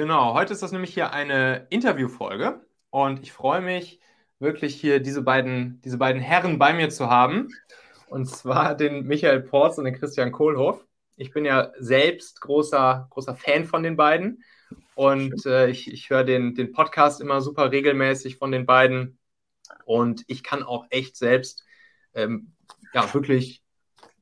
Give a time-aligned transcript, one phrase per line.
[0.00, 4.00] Genau, heute ist das nämlich hier eine Interviewfolge und ich freue mich
[4.38, 7.48] wirklich hier diese beiden, diese beiden Herren bei mir zu haben.
[8.08, 10.86] Und zwar den Michael Porz und den Christian Kohlhoff.
[11.16, 14.42] Ich bin ja selbst großer, großer Fan von den beiden
[14.94, 19.18] und äh, ich, ich höre den, den Podcast immer super regelmäßig von den beiden.
[19.84, 21.62] Und ich kann auch echt selbst
[22.14, 22.54] ähm,
[22.94, 23.62] ja, wirklich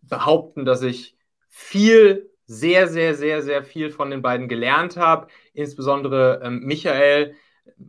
[0.03, 1.17] behaupten, dass ich
[1.47, 5.29] viel, sehr, sehr, sehr, sehr viel von den beiden gelernt habe.
[5.53, 7.37] Insbesondere ähm, Michael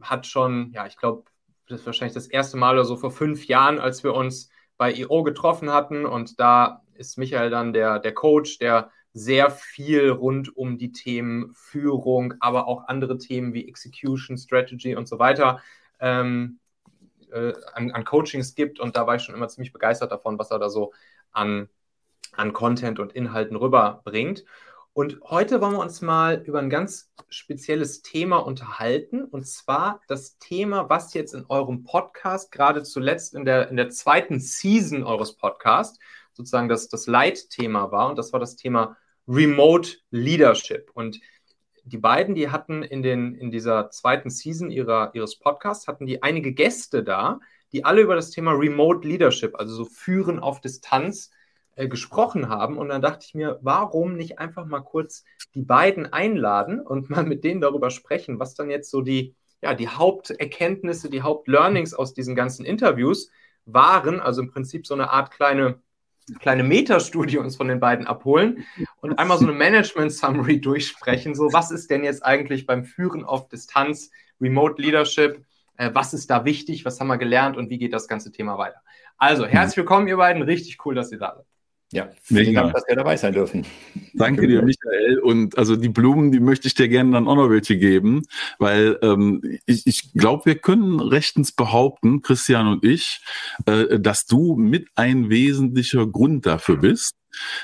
[0.02, 1.24] hat schon, ja, ich glaube,
[1.68, 4.94] das ist wahrscheinlich das erste Mal oder so vor fünf Jahren, als wir uns bei
[4.94, 6.06] IO getroffen hatten.
[6.06, 11.54] Und da ist Michael dann der, der Coach, der sehr viel rund um die Themen
[11.54, 15.62] Führung, aber auch andere Themen wie Execution, Strategy und so weiter
[16.02, 16.60] ähm,
[17.32, 18.80] äh, an, an, Coachings gibt.
[18.80, 20.92] Und da war ich schon immer ziemlich begeistert davon, was er da so
[21.32, 21.70] an,
[22.34, 24.46] an Content und Inhalten rüberbringt.
[24.94, 29.24] Und heute wollen wir uns mal über ein ganz spezielles Thema unterhalten.
[29.24, 33.90] Und zwar das Thema, was jetzt in eurem Podcast, gerade zuletzt in der, in der
[33.90, 36.00] zweiten Season eures Podcasts,
[36.34, 38.10] sozusagen das, das Leitthema war.
[38.10, 40.90] Und das war das Thema Remote Leadership.
[40.94, 41.20] Und
[41.86, 46.24] die beiden, die hatten in, den, in dieser zweiten Season ihrer, ihres Podcasts, hatten die
[46.24, 47.40] einige Gäste da,
[47.72, 51.32] die alle über das Thema Remote Leadership, also so Führen auf Distanz,
[51.80, 52.78] äh, gesprochen haben.
[52.78, 55.24] Und dann dachte ich mir, warum nicht einfach mal kurz
[55.56, 59.74] die beiden einladen und mal mit denen darüber sprechen, was dann jetzt so die, ja,
[59.74, 63.32] die Haupterkenntnisse, die Hauptlearnings aus diesen ganzen Interviews
[63.64, 64.20] waren.
[64.20, 65.82] Also im Prinzip so eine Art kleine
[66.40, 68.66] kleine Metastudie uns von den beiden abholen
[69.02, 71.34] und einmal so eine Management-Summary durchsprechen.
[71.34, 75.44] So, was ist denn jetzt eigentlich beim Führen auf Distanz, Remote Leadership?
[75.78, 76.84] Äh, was ist da wichtig?
[76.84, 78.82] Was haben wir gelernt und wie geht das ganze Thema weiter?
[79.18, 80.44] Also, herzlich willkommen, ihr beiden.
[80.44, 81.46] Richtig cool, dass ihr da seid.
[81.92, 83.66] Ja, vielen Dank, dass wir dabei sein dürfen.
[84.14, 85.20] Danke dir, Michael.
[85.20, 88.28] Und also die Blumen, die möchte ich dir gerne dann auch noch welche geben,
[88.60, 93.22] weil ähm, ich, ich glaube, wir können rechtens behaupten, Christian und ich,
[93.66, 97.16] äh, dass du mit ein wesentlicher Grund dafür bist,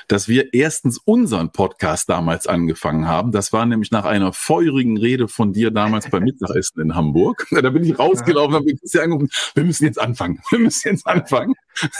[0.08, 3.32] dass wir erstens unseren Podcast damals angefangen haben.
[3.32, 7.46] Das war nämlich nach einer feurigen Rede von dir damals beim Mittagessen in Hamburg.
[7.66, 10.40] Da bin ich rausgelaufen, habe mich angerufen, wir müssen jetzt anfangen.
[10.50, 11.54] Wir müssen jetzt anfangen.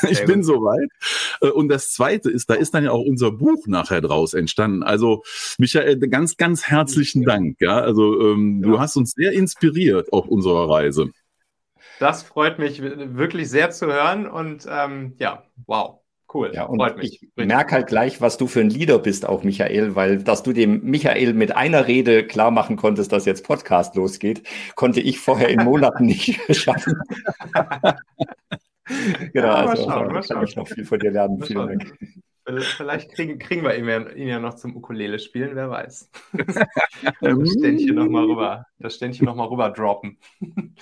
[0.08, 0.88] Ich bin soweit.
[1.40, 4.82] Äh, und das zweite ist, da ist dann ja auch unser Buch nachher draus entstanden.
[4.82, 5.22] Also,
[5.58, 7.56] Michael, ganz, ganz herzlichen Dank.
[7.60, 8.70] Ja, also, ähm, ja.
[8.70, 11.10] du hast uns sehr inspiriert auf unserer Reise.
[11.98, 16.00] Das freut mich wirklich sehr zu hören und ähm, ja, wow.
[16.32, 17.22] Cool, ja, und freut mich.
[17.22, 20.52] Ich merke halt gleich, was du für ein Leader bist, auch Michael, weil dass du
[20.52, 24.42] dem Michael mit einer Rede klar machen konntest, dass jetzt Podcast losgeht,
[24.74, 26.94] konnte ich vorher in Monaten nicht schaffen.
[29.32, 30.44] genau, ja, also schauen, kann schauen.
[30.44, 31.42] ich noch viel von dir lernen.
[31.42, 31.96] Vielen Dank.
[32.76, 36.10] Vielleicht kriegen, kriegen wir ihn ja, ihn ja noch zum Ukulele spielen, wer weiß.
[37.20, 40.18] das Ständchen nochmal rüber, das Ständchen noch mal rüber droppen.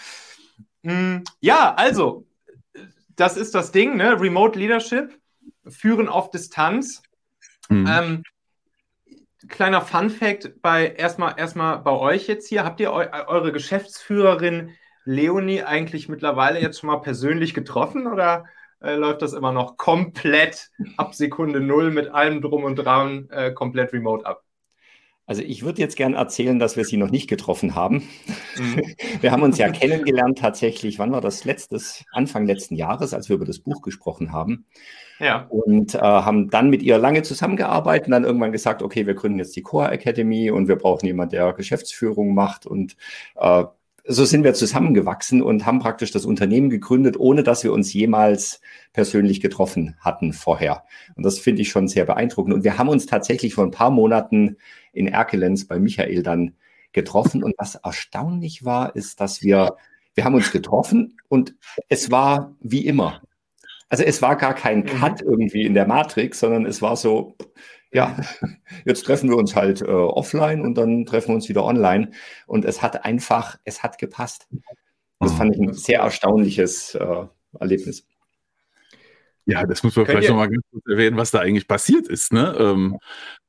[0.87, 2.27] Mm, ja, also,
[3.17, 4.21] das ist das Ding, ne?
[4.21, 5.19] Remote Leadership.
[5.69, 7.03] Führen auf Distanz.
[7.69, 7.87] Mhm.
[7.89, 8.23] Ähm,
[9.49, 12.65] kleiner Fun Fact bei erstmal erstmal bei euch jetzt hier.
[12.65, 14.71] Habt ihr eu eure Geschäftsführerin
[15.05, 18.47] Leonie eigentlich mittlerweile jetzt schon mal persönlich getroffen oder
[18.81, 23.53] äh, läuft das immer noch komplett ab Sekunde null mit allem drum und dran äh,
[23.53, 24.44] komplett remote ab?
[25.27, 28.09] Also ich würde jetzt gerne erzählen, dass wir sie noch nicht getroffen haben.
[28.59, 28.83] Mhm.
[29.21, 33.37] Wir haben uns ja kennengelernt tatsächlich, wann war das letztes, Anfang letzten Jahres, als wir
[33.37, 34.67] über das Buch gesprochen haben.
[35.19, 35.47] Ja.
[35.49, 39.39] Und äh, haben dann mit ihr lange zusammengearbeitet und dann irgendwann gesagt, okay, wir gründen
[39.39, 42.97] jetzt die Core Academy und wir brauchen jemanden, der Geschäftsführung macht und
[43.37, 43.65] äh,
[44.07, 48.61] so sind wir zusammengewachsen und haben praktisch das Unternehmen gegründet, ohne dass wir uns jemals
[48.93, 50.85] persönlich getroffen hatten vorher.
[51.17, 52.55] Und das finde ich schon sehr beeindruckend.
[52.55, 54.59] Und wir haben uns tatsächlich vor ein paar Monaten
[54.95, 56.55] in Erkelenz bei Michael dann
[56.93, 57.43] getroffen.
[57.43, 59.77] Und was erstaunlich war, ist, dass wir,
[60.15, 61.55] wir haben uns getroffen und
[61.89, 63.23] es war wie immer.
[63.89, 64.87] Also es war gar kein mhm.
[64.87, 67.37] Cut irgendwie in der Matrix, sondern es war so,
[67.93, 68.17] ja,
[68.85, 72.11] jetzt treffen wir uns halt äh, offline und dann treffen wir uns wieder online.
[72.47, 74.49] Und es hat einfach, es hat gepasst.
[75.21, 77.27] Das fand ich ein sehr erstaunliches äh,
[77.59, 78.07] Erlebnis.
[79.47, 82.33] Ja, das muss man Könnt vielleicht nochmal ganz kurz erwähnen, was da eigentlich passiert ist.
[82.33, 82.55] Ne?
[82.59, 82.99] Ähm,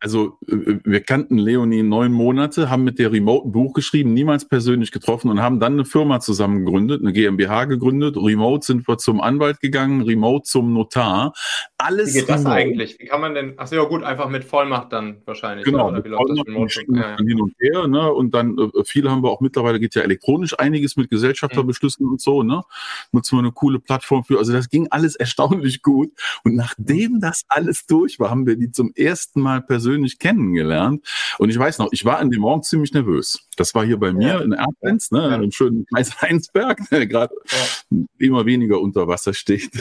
[0.01, 4.45] also äh, wir kannten Leonie neun Monate, haben mit der Remote ein Buch geschrieben, niemals
[4.45, 8.18] persönlich getroffen und haben dann eine Firma zusammen gegründet, eine GmbH gegründet.
[8.18, 11.31] Remote sind wir zum Anwalt gegangen, Remote zum Notar.
[11.77, 12.56] Alles wie geht das remote.
[12.56, 13.00] eigentlich?
[13.00, 15.66] Wie kann man denn, ach so, ja gut, einfach mit Vollmacht dann wahrscheinlich.
[15.66, 16.04] Genau, oder?
[16.06, 16.86] Wie läuft das Remote?
[16.88, 18.13] Ja, hin und her, ne?
[18.13, 22.13] Und dann äh, viele haben wir auch mittlerweile, geht ja elektronisch einiges mit Gesellschafterbeschlüssen mhm.
[22.13, 22.63] und so, ne?
[23.12, 24.38] Nutzen wir eine coole Plattform für.
[24.38, 26.12] Also das ging alles erstaunlich gut.
[26.45, 31.06] Und nachdem das alles durch war, haben wir die zum ersten Mal persönlich kennengelernt.
[31.39, 33.50] Und ich weiß noch, ich war an dem Morgen ziemlich nervös.
[33.57, 34.39] Das war hier bei mir ja.
[34.39, 35.36] in Erpenz, ne, ja.
[35.36, 37.98] im schönen Kreis Heinsberg, der gerade ja.
[38.19, 39.72] immer weniger unter Wasser steht.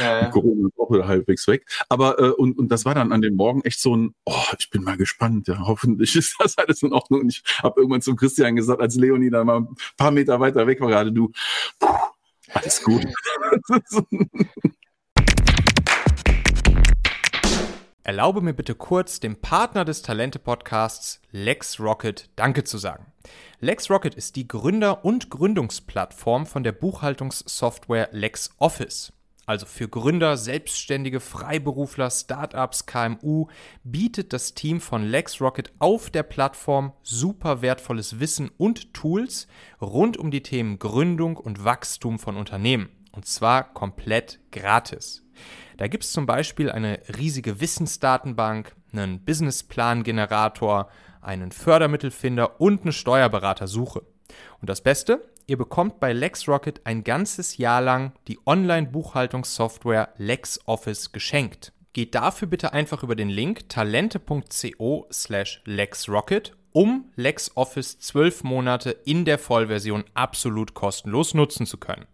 [0.00, 1.66] Ja, Corona auch wieder halbwegs weg.
[1.88, 4.70] Aber äh, und, und das war dann an dem Morgen echt so ein, oh, ich
[4.70, 7.20] bin mal gespannt, ja, hoffentlich ist das alles in Ordnung.
[7.20, 10.66] Und ich habe irgendwann zum Christian gesagt, als Leonie da mal ein paar Meter weiter
[10.66, 11.30] weg war, gerade du,
[12.48, 13.06] alles gut.
[18.04, 23.06] Erlaube mir bitte kurz, dem Partner des Talente-Podcasts LexRocket Danke zu sagen.
[23.60, 29.12] LexRocket ist die Gründer- und Gründungsplattform von der Buchhaltungssoftware LexOffice.
[29.52, 33.48] Also für Gründer, Selbstständige, Freiberufler, Startups, KMU
[33.84, 40.30] bietet das Team von LexRocket auf der Plattform super wertvolles Wissen und Tools rund um
[40.30, 42.88] die Themen Gründung und Wachstum von Unternehmen.
[43.10, 45.22] Und zwar komplett gratis.
[45.76, 50.88] Da gibt es zum Beispiel eine riesige Wissensdatenbank, einen Businessplan-Generator,
[51.20, 54.00] einen Fördermittelfinder und eine Steuerberatersuche.
[54.62, 61.72] Und das Beste, ihr bekommt bei LexRocket ein ganzes Jahr lang die Online-Buchhaltungssoftware LexOffice geschenkt.
[61.92, 69.24] Geht dafür bitte einfach über den Link talente.co slash LexRocket, um LexOffice 12 Monate in
[69.24, 72.06] der Vollversion absolut kostenlos nutzen zu können.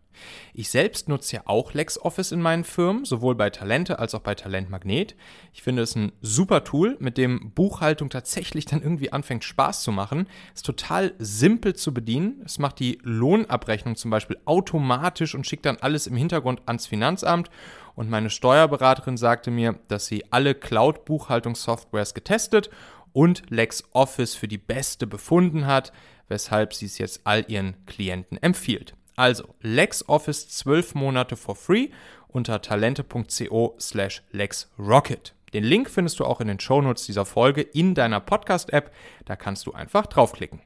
[0.55, 4.35] Ich selbst nutze ja auch LexOffice in meinen Firmen, sowohl bei Talente als auch bei
[4.35, 5.17] Talentmagnet.
[5.53, 9.93] Ich finde es ein super Tool, mit dem Buchhaltung tatsächlich dann irgendwie anfängt Spaß zu
[9.93, 10.29] machen.
[10.55, 12.43] Ist total simpel zu bedienen.
[12.45, 17.51] Es macht die Lohnabrechnung zum Beispiel automatisch und schickt dann alles im Hintergrund ans Finanzamt.
[17.95, 22.71] Und meine Steuerberaterin sagte mir, dass sie alle Cloud-Buchhaltungssoftwares getestet
[23.13, 25.93] und LexOffice für die beste befunden hat,
[26.29, 28.95] weshalb sie es jetzt all ihren Klienten empfiehlt.
[29.19, 31.89] Also LexOffice 12 Monate for free
[32.29, 35.35] unter talente.co slash LexRocket.
[35.53, 38.93] Den Link findest du auch in den Shownotes dieser Folge in deiner Podcast-App.
[39.25, 40.61] Da kannst du einfach draufklicken.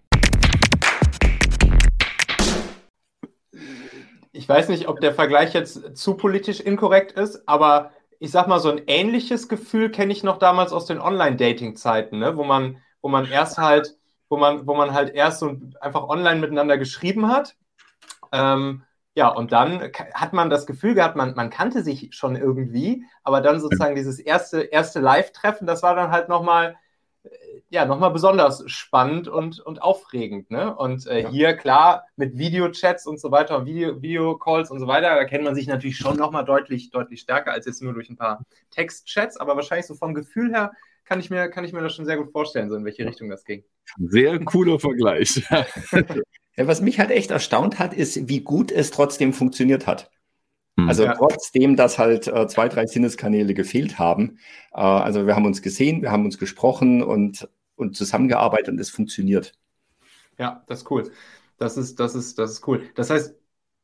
[4.32, 8.60] Ich weiß nicht, ob der Vergleich jetzt zu politisch inkorrekt ist, aber ich sag mal,
[8.60, 12.36] so ein ähnliches Gefühl kenne ich noch damals aus den Online-Dating-Zeiten, ne?
[12.36, 13.96] wo man, wo man erst halt,
[14.28, 17.56] wo man, wo man halt erst so einfach online miteinander geschrieben hat
[18.32, 18.82] ähm,
[19.14, 23.42] ja, und dann hat man das Gefühl gehabt, man, man kannte sich schon irgendwie, aber
[23.42, 26.76] dann sozusagen dieses erste, erste Live-Treffen, das war dann halt nochmal
[27.24, 27.28] äh,
[27.68, 30.50] ja, nochmal besonders spannend und, und aufregend.
[30.50, 30.74] Ne?
[30.74, 31.28] Und äh, ja.
[31.28, 35.54] hier, klar, mit Videochats und so weiter, Video, Videocalls und so weiter, da kennt man
[35.54, 39.56] sich natürlich schon nochmal deutlich, deutlich stärker als jetzt nur durch ein paar Textchats, aber
[39.56, 40.72] wahrscheinlich so vom Gefühl her
[41.04, 43.28] kann ich mir, kann ich mir das schon sehr gut vorstellen, so in welche Richtung
[43.28, 43.64] das ging.
[43.98, 45.46] Sehr cooler Vergleich.
[46.56, 50.10] Ja, was mich halt echt erstaunt hat, ist, wie gut es trotzdem funktioniert hat.
[50.78, 50.88] Hm.
[50.88, 51.14] Also ja.
[51.14, 54.38] trotzdem, dass halt äh, zwei, drei Sinneskanäle gefehlt haben.
[54.72, 58.90] Äh, also wir haben uns gesehen, wir haben uns gesprochen und, und zusammengearbeitet und es
[58.90, 59.52] funktioniert.
[60.38, 61.10] Ja, das ist cool.
[61.58, 62.82] Das ist, das ist, das ist cool.
[62.94, 63.34] Das heißt,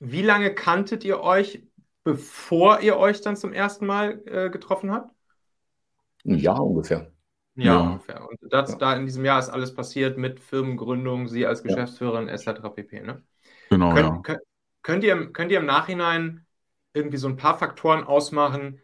[0.01, 1.63] wie lange kanntet ihr euch,
[2.05, 5.15] bevor ihr euch dann zum ersten Mal äh, getroffen habt?
[6.25, 7.13] Ein Jahr ungefähr.
[7.59, 7.81] Ja, ja.
[7.81, 8.29] ungefähr.
[8.29, 8.77] Und das, ja.
[8.79, 12.61] da in diesem Jahr ist alles passiert mit Firmengründung, Sie als Geschäftsführerin etc.
[12.73, 13.01] pp.
[13.01, 13.23] Ne?
[13.71, 13.93] Genau.
[13.95, 14.21] Könnt, ja.
[14.23, 14.41] könnt,
[14.83, 16.47] könnt, ihr, könnt ihr im Nachhinein
[16.93, 18.81] irgendwie so ein paar Faktoren ausmachen,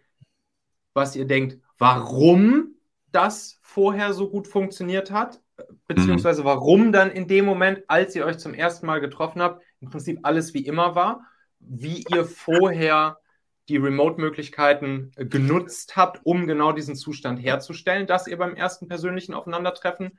[0.93, 2.75] was ihr denkt, warum
[3.12, 5.41] das vorher so gut funktioniert hat?
[5.87, 6.47] Beziehungsweise mhm.
[6.47, 10.19] warum dann in dem Moment, als ihr euch zum ersten Mal getroffen habt, im Prinzip
[10.25, 11.25] alles wie immer war,
[11.61, 13.19] wie ihr vorher
[13.68, 19.35] die Remote-Möglichkeiten äh, genutzt habt, um genau diesen Zustand herzustellen, dass ihr beim ersten persönlichen
[19.35, 20.18] Aufeinandertreffen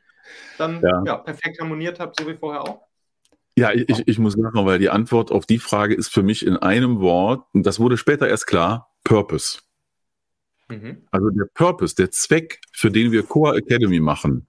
[0.57, 1.03] dann ja.
[1.05, 2.81] Ja, perfekt harmoniert habt, so wie vorher auch?
[3.57, 6.57] Ja, ich, ich muss lachen, weil die Antwort auf die Frage ist für mich in
[6.57, 9.59] einem Wort, und das wurde später erst klar, Purpose.
[10.67, 11.03] Mhm.
[11.11, 14.47] Also der Purpose, der Zweck, für den wir Core Academy machen,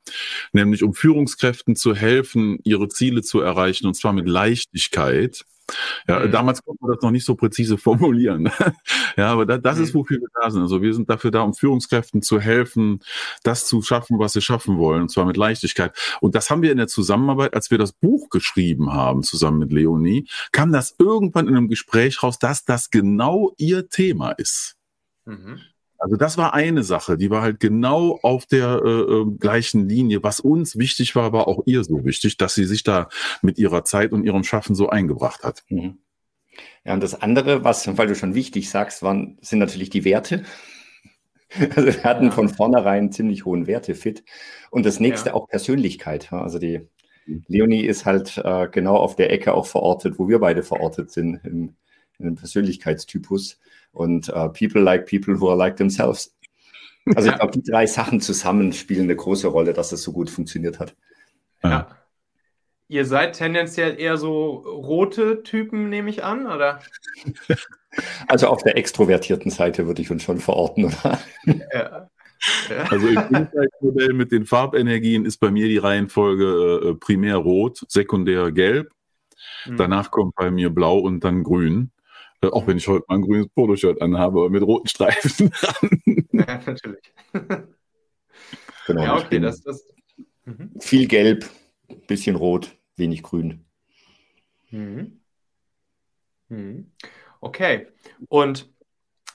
[0.53, 5.45] nämlich um Führungskräften zu helfen, ihre Ziele zu erreichen, und zwar mit Leichtigkeit,
[6.07, 6.31] ja, mhm.
[6.31, 8.51] damals konnte man das noch nicht so präzise formulieren.
[9.17, 9.85] ja, aber da, das mhm.
[9.85, 10.63] ist, wofür wir da sind.
[10.63, 13.01] Also wir sind dafür da, um Führungskräften zu helfen,
[13.43, 15.93] das zu schaffen, was sie schaffen wollen, und zwar mit Leichtigkeit.
[16.21, 19.73] Und das haben wir in der Zusammenarbeit, als wir das Buch geschrieben haben, zusammen mit
[19.73, 24.77] Leonie, kam das irgendwann in einem Gespräch raus, dass das genau ihr Thema ist.
[25.25, 25.61] Mhm.
[25.99, 30.23] Also das war eine Sache, die war halt genau auf der äh, ähm, gleichen Linie.
[30.23, 33.09] Was uns wichtig war, war auch ihr so wichtig, dass sie sich da
[33.43, 35.65] mit ihrer Zeit und ihrem Schaffen so eingebracht hat.
[35.69, 35.99] Mhm.
[36.85, 40.45] Ja, und das andere, was, weil du schon wichtig sagst, waren, sind natürlich die Werte.
[41.77, 44.25] Also wir hatten von vornherein ziemlich hohen Werte fit.
[44.71, 45.35] Und das nächste ja.
[45.37, 46.33] auch Persönlichkeit.
[46.33, 46.81] Also die
[47.25, 47.45] mhm.
[47.47, 51.41] Leonie ist halt äh, genau auf der Ecke auch verortet, wo wir beide verortet sind,
[51.45, 51.77] im,
[52.19, 53.61] im Persönlichkeitstypus
[53.93, 56.35] und uh, People like people who are like themselves.
[57.15, 60.29] Also ich glaube, die drei Sachen zusammen spielen eine große Rolle, dass das so gut
[60.29, 60.97] funktioniert hat.
[61.63, 61.89] Ja.
[62.89, 66.81] ihr seid tendenziell eher so rote Typen, nehme ich an, oder?
[68.29, 71.19] Also auf der extrovertierten Seite würde ich uns schon verorten, oder?
[71.73, 72.11] Ja.
[72.69, 72.83] Ja.
[72.91, 78.53] Also im Insight-Modell mit den Farbenergien ist bei mir die Reihenfolge äh, primär rot, sekundär
[78.53, 78.93] gelb.
[79.65, 79.77] Mhm.
[79.79, 81.91] Danach kommt bei mir blau und dann grün.
[82.47, 86.27] Äh, auch wenn ich heute mein grünes Poloshirt anhabe, mit roten Streifen dran.
[86.33, 87.13] Ja, natürlich.
[88.87, 89.87] genau, ja, okay, das, das,
[90.45, 90.73] mhm.
[90.81, 91.49] Viel gelb,
[92.07, 93.65] bisschen rot, wenig grün.
[94.71, 95.21] Mhm.
[96.49, 96.93] Mhm.
[97.41, 97.89] Okay.
[98.29, 98.71] Und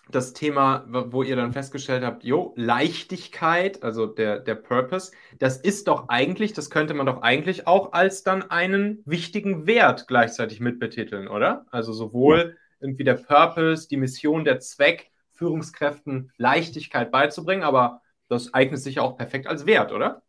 [0.09, 5.87] das Thema, wo ihr dann festgestellt habt, jo, Leichtigkeit, also der, der Purpose, das ist
[5.87, 11.29] doch eigentlich, das könnte man doch eigentlich auch als dann einen wichtigen Wert gleichzeitig mitbetiteln,
[11.29, 11.65] oder?
[11.71, 12.60] Also sowohl ja.
[12.81, 19.01] Irgendwie der Purpose, die Mission, der Zweck, Führungskräften Leichtigkeit beizubringen, aber das eignet sich ja
[19.01, 20.21] auch perfekt als Wert, oder?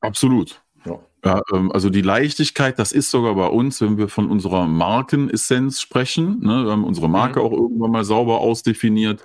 [0.00, 0.62] Absolut.
[0.84, 0.98] Ja.
[1.24, 5.80] ja ähm, also die Leichtigkeit, das ist sogar bei uns, wenn wir von unserer Markenessenz
[5.80, 6.40] sprechen.
[6.40, 7.46] Ne, wir haben unsere Marke mhm.
[7.46, 9.24] auch irgendwann mal sauber ausdefiniert.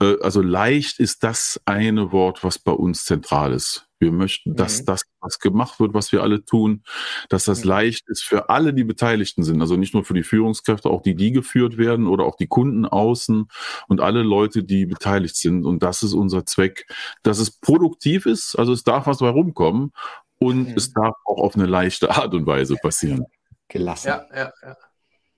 [0.00, 3.87] Äh, also leicht ist das eine Wort, was bei uns zentral ist.
[3.98, 4.86] Wir möchten, dass mhm.
[4.86, 6.82] das, was gemacht wird, was wir alle tun,
[7.28, 7.70] dass das mhm.
[7.70, 9.60] leicht ist für alle, die Beteiligten sind.
[9.60, 12.86] Also nicht nur für die Führungskräfte, auch die, die geführt werden oder auch die Kunden
[12.86, 13.48] außen
[13.88, 15.64] und alle Leute, die beteiligt sind.
[15.64, 16.86] Und das ist unser Zweck,
[17.22, 18.56] dass es produktiv ist.
[18.56, 19.92] Also es darf was bei rumkommen
[20.38, 20.76] und mhm.
[20.76, 23.26] es darf auch auf eine leichte Art und Weise passieren.
[23.68, 24.08] Gelassen.
[24.08, 24.76] Ja, ja, ja.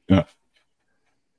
[0.08, 0.26] ja.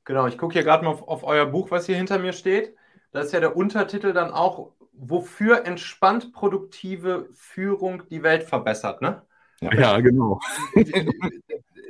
[0.04, 2.76] Genau, ich gucke hier gerade mal auf, auf, euer Buch, was hier hinter mir steht.
[3.12, 9.22] Da ist ja der Untertitel dann auch, wofür entspannt produktive Führung die Welt verbessert, ne?
[9.62, 10.40] Ja, ja genau.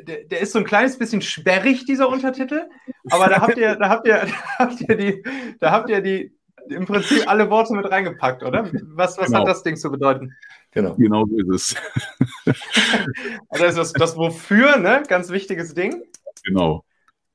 [0.03, 2.67] Der, der, ist so ein kleines bisschen sperrig, dieser Untertitel,
[3.11, 4.15] aber da habt ihr, da habt ihr,
[4.57, 5.23] da habt ihr die,
[5.59, 6.35] da habt ihr die,
[6.69, 8.69] im Prinzip alle Worte mit reingepackt, oder?
[8.95, 9.39] Was, was genau.
[9.39, 10.35] hat das Ding zu bedeuten?
[10.71, 10.95] Genau.
[10.95, 11.75] Genau so ist
[12.45, 12.55] es.
[13.49, 15.03] also das, das Wofür, ne?
[15.07, 16.03] Ganz wichtiges Ding.
[16.43, 16.83] Genau.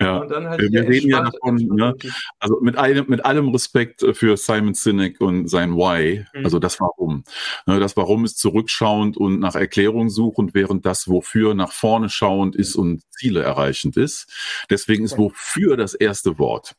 [0.00, 1.96] Ja, halt wir reden ja davon, ne?
[2.38, 6.44] also mit allem, mit allem Respekt für Simon Sinek und sein Why, mhm.
[6.44, 7.24] also das Warum.
[7.66, 12.56] Ne, das Warum ist zurückschauend und nach Erklärung suchend, während das Wofür nach vorne schauend
[12.56, 14.30] ist und Ziele erreichend ist.
[14.68, 16.76] Deswegen ist Wofür das erste Wort.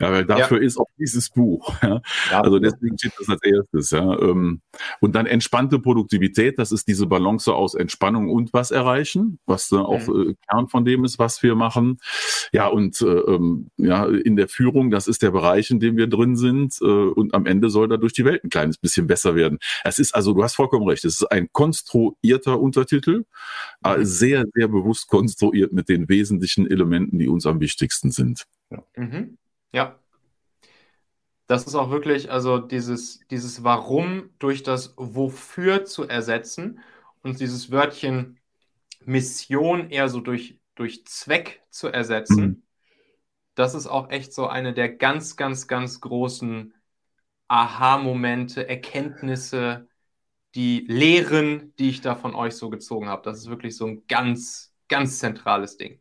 [0.00, 0.64] Ja, weil dafür ja.
[0.64, 1.74] ist auch dieses Buch.
[1.82, 2.02] Ja.
[2.30, 2.42] ja.
[2.42, 3.90] Also deswegen steht das als erstes.
[3.90, 4.18] Ja.
[4.20, 4.60] Ähm,
[5.00, 10.06] und dann entspannte Produktivität, das ist diese Balance aus Entspannung und was erreichen, was auch
[10.06, 10.30] mhm.
[10.30, 11.98] Äh, Kern von dem ist, was wir machen.
[12.52, 16.06] Ja, und äh, ähm, ja, in der Führung, das ist der Bereich, in dem wir
[16.06, 16.76] drin sind.
[16.82, 19.58] Äh, und am Ende soll dadurch die Welt ein kleines bisschen besser werden.
[19.84, 23.24] Es ist also, du hast vollkommen recht, es ist ein konstruierter Untertitel,
[23.84, 24.04] mhm.
[24.04, 28.44] sehr, sehr bewusst konstruiert mit den wesentlichen Elementen, die uns am wichtigsten sind.
[28.70, 28.82] Ja.
[28.96, 29.38] Mhm.
[29.72, 29.98] Ja.
[31.46, 36.80] Das ist auch wirklich, also dieses, dieses Warum durch das Wofür zu ersetzen
[37.22, 38.38] und dieses Wörtchen
[39.04, 42.42] Mission eher so durch, durch Zweck zu ersetzen.
[42.42, 42.62] Mhm.
[43.54, 46.72] Das ist auch echt so eine der ganz, ganz, ganz großen
[47.48, 49.88] Aha-Momente, Erkenntnisse,
[50.54, 53.22] die Lehren, die ich da von euch so gezogen habe.
[53.24, 56.00] Das ist wirklich so ein ganz, ganz zentrales Ding.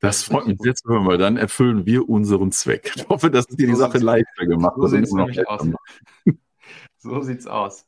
[0.00, 2.92] Das freut mich zu hören, weil dann erfüllen wir unseren Zweck.
[2.96, 5.66] Ich hoffe, dass es dir die Sache leichter gemacht so sieht's nämlich aus.
[6.98, 7.86] so sieht's aus.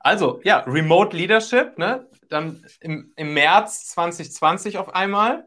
[0.00, 2.08] Also, ja, Remote Leadership, ne?
[2.28, 5.46] Dann im, im März 2020 auf einmal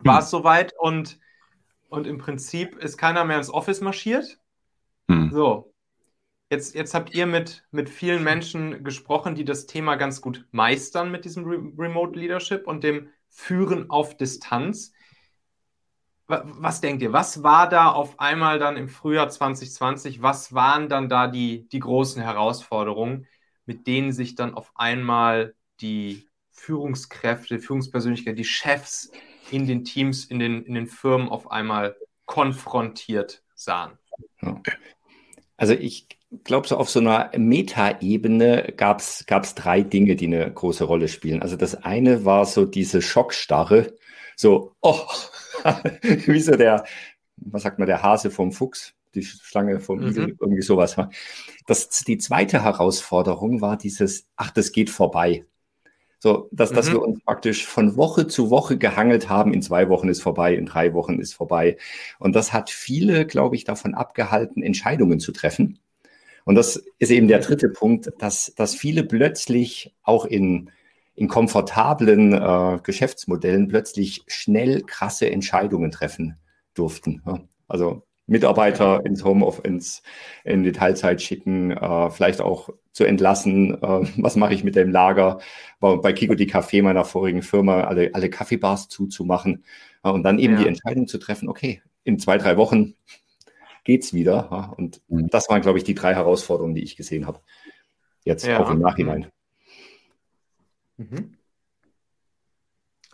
[0.00, 0.24] war hm.
[0.24, 1.18] es soweit und,
[1.88, 4.38] und im Prinzip ist keiner mehr ins Office marschiert.
[5.08, 5.30] Hm.
[5.32, 5.72] So.
[6.50, 11.12] Jetzt, jetzt habt ihr mit, mit vielen Menschen gesprochen, die das Thema ganz gut meistern
[11.12, 14.92] mit diesem Re Remote Leadership und dem Führen auf Distanz.
[16.30, 17.12] Was denkt ihr?
[17.12, 20.22] Was war da auf einmal dann im Frühjahr 2020?
[20.22, 23.26] Was waren dann da die, die großen Herausforderungen,
[23.66, 29.10] mit denen sich dann auf einmal die Führungskräfte, Führungspersönlichkeiten, die Chefs
[29.50, 31.96] in den Teams, in den, in den Firmen auf einmal
[32.26, 33.98] konfrontiert sahen?
[35.56, 36.06] Also ich
[36.44, 41.42] glaube, so auf so einer Metaebene gab es drei Dinge, die eine große Rolle spielen.
[41.42, 43.94] Also das eine war so diese Schockstarre,
[44.36, 45.00] so, oh,
[46.02, 46.84] wie so der,
[47.36, 50.36] was sagt man, der Hase vom Fuchs, die Schlange vom Igel, mhm.
[50.40, 50.96] irgendwie sowas.
[51.66, 55.44] Das, die zweite Herausforderung war dieses, ach, das geht vorbei.
[56.22, 56.74] So, dass, mhm.
[56.76, 60.54] dass wir uns praktisch von Woche zu Woche gehangelt haben, in zwei Wochen ist vorbei,
[60.54, 61.78] in drei Wochen ist vorbei.
[62.18, 65.78] Und das hat viele, glaube ich, davon abgehalten, Entscheidungen zu treffen.
[66.44, 70.70] Und das ist eben der dritte Punkt, dass, dass viele plötzlich auch in,
[71.20, 76.38] in komfortablen äh, Geschäftsmodellen plötzlich schnell krasse Entscheidungen treffen
[76.72, 77.22] durften.
[77.26, 77.40] Ja.
[77.68, 80.02] Also Mitarbeiter ins Homeoffice, ins,
[80.44, 83.74] in die Teilzeit schicken, äh, vielleicht auch zu entlassen.
[83.82, 85.40] Äh, was mache ich mit dem Lager?
[85.78, 89.64] Bei Kiko die Café meiner vorigen Firma alle, alle Kaffeebars zuzumachen
[90.02, 90.60] äh, und dann eben ja.
[90.60, 92.94] die Entscheidung zu treffen, okay, in zwei, drei Wochen
[93.84, 94.48] geht's wieder.
[94.50, 95.28] Ja, und mhm.
[95.28, 97.40] das waren, glaube ich, die drei Herausforderungen, die ich gesehen habe.
[98.24, 98.58] Jetzt ja.
[98.58, 99.26] auch im Nachhinein.
[101.00, 101.34] Mhm.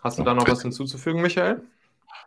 [0.02, 1.62] Hast du da noch was hinzuzufügen, Michael?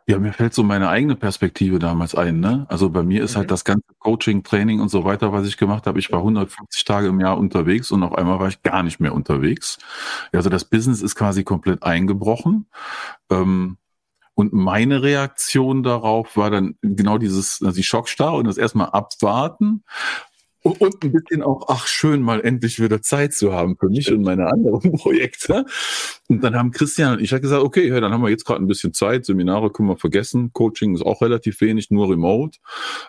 [0.08, 2.40] Ja, mir fällt so meine eigene Perspektive damals ein.
[2.40, 2.66] Ne?
[2.70, 3.40] Also bei mir ist halt mhm.
[3.40, 6.00] halt das ganze Coaching, Training und so weiter, was ich gemacht habe.
[6.00, 9.14] Ich war 150 Tage im Jahr unterwegs und auf einmal war ich gar nicht mehr
[9.14, 9.78] unterwegs.
[10.32, 12.68] Also das Business ist quasi komplett eingebrochen.
[13.30, 13.78] Ähm,
[14.34, 19.84] und meine Reaktion darauf war dann genau dieses, also die Schockstarre und das erstmal abwarten
[20.64, 24.24] und ein bisschen auch, ach schön, mal endlich wieder Zeit zu haben für mich und
[24.24, 25.66] meine anderen Projekte.
[26.28, 28.68] Und dann haben Christian und ich halt gesagt, okay, dann haben wir jetzt gerade ein
[28.68, 32.60] bisschen Zeit, Seminare können wir vergessen, Coaching ist auch relativ wenig, nur remote.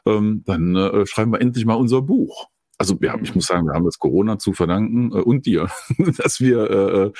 [0.06, 2.49] Ähm, dann äh, schreiben wir endlich mal unser Buch
[2.80, 5.68] also ja, ich muss sagen, wir haben das Corona zu verdanken äh, und dir,
[6.16, 7.12] dass wir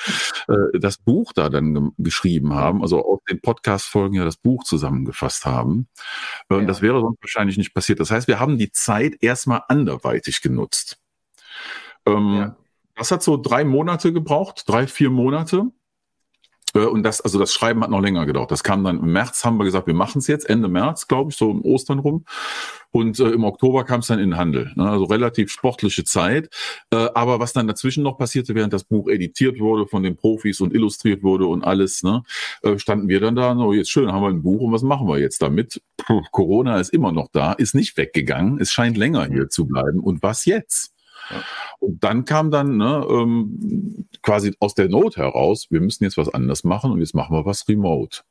[0.49, 4.63] äh, äh, das Buch da dann geschrieben haben, also aus den Podcast-Folgen ja das Buch
[4.63, 5.87] zusammengefasst haben.
[6.49, 6.67] Äh, und ja.
[6.67, 7.99] das wäre sonst wahrscheinlich nicht passiert.
[7.99, 10.97] Das heißt, wir haben die Zeit erstmal anderweitig genutzt.
[12.07, 12.55] Ähm, ja.
[12.95, 15.65] Das hat so drei Monate gebraucht, drei, vier Monate.
[16.73, 18.51] Äh, und das, also das Schreiben hat noch länger gedauert.
[18.51, 21.31] Das kam dann im März, haben wir gesagt, wir machen es jetzt, Ende März, glaube
[21.31, 22.25] ich, so im Ostern rum.
[22.91, 24.71] Und äh, im Oktober kam es dann in den Handel.
[24.75, 24.89] Ne?
[24.89, 26.49] Also relativ sportliche Zeit.
[26.91, 30.59] Äh, aber was dann dazwischen noch passierte, während das Buch editiert wurde von den Profis
[30.59, 32.23] und illustriert wurde und alles, ne,
[32.63, 35.07] äh, standen wir dann da, so jetzt schön, haben wir ein Buch und was machen
[35.07, 35.81] wir jetzt damit?
[35.97, 39.99] Puh, Corona ist immer noch da, ist nicht weggegangen, es scheint länger hier zu bleiben.
[39.99, 40.93] Und was jetzt?
[41.79, 46.29] Und dann kam dann ne, ähm, quasi aus der Not heraus, wir müssen jetzt was
[46.29, 48.21] anderes machen und jetzt machen wir was remote.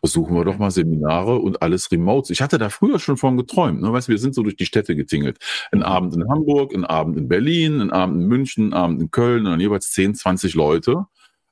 [0.00, 2.32] Versuchen wir doch mal Seminare und alles remote.
[2.32, 3.82] Ich hatte da früher schon von geträumt.
[3.82, 3.92] Ne?
[3.92, 5.38] Weißt, wir sind so durch die Städte getingelt.
[5.72, 9.10] Ein Abend in Hamburg, ein Abend in Berlin, ein Abend in München, ein Abend in
[9.10, 11.06] Köln und dann jeweils 10, 20 Leute.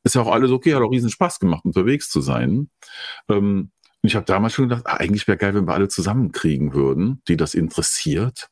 [0.04, 2.70] Ist ja auch alles okay, hat auch riesen Spaß gemacht, unterwegs zu sein.
[3.28, 3.72] Ähm,
[4.06, 7.22] und ich habe damals schon gedacht, ah, eigentlich wäre geil, wenn wir alle zusammenkriegen würden,
[7.26, 8.50] die das interessiert.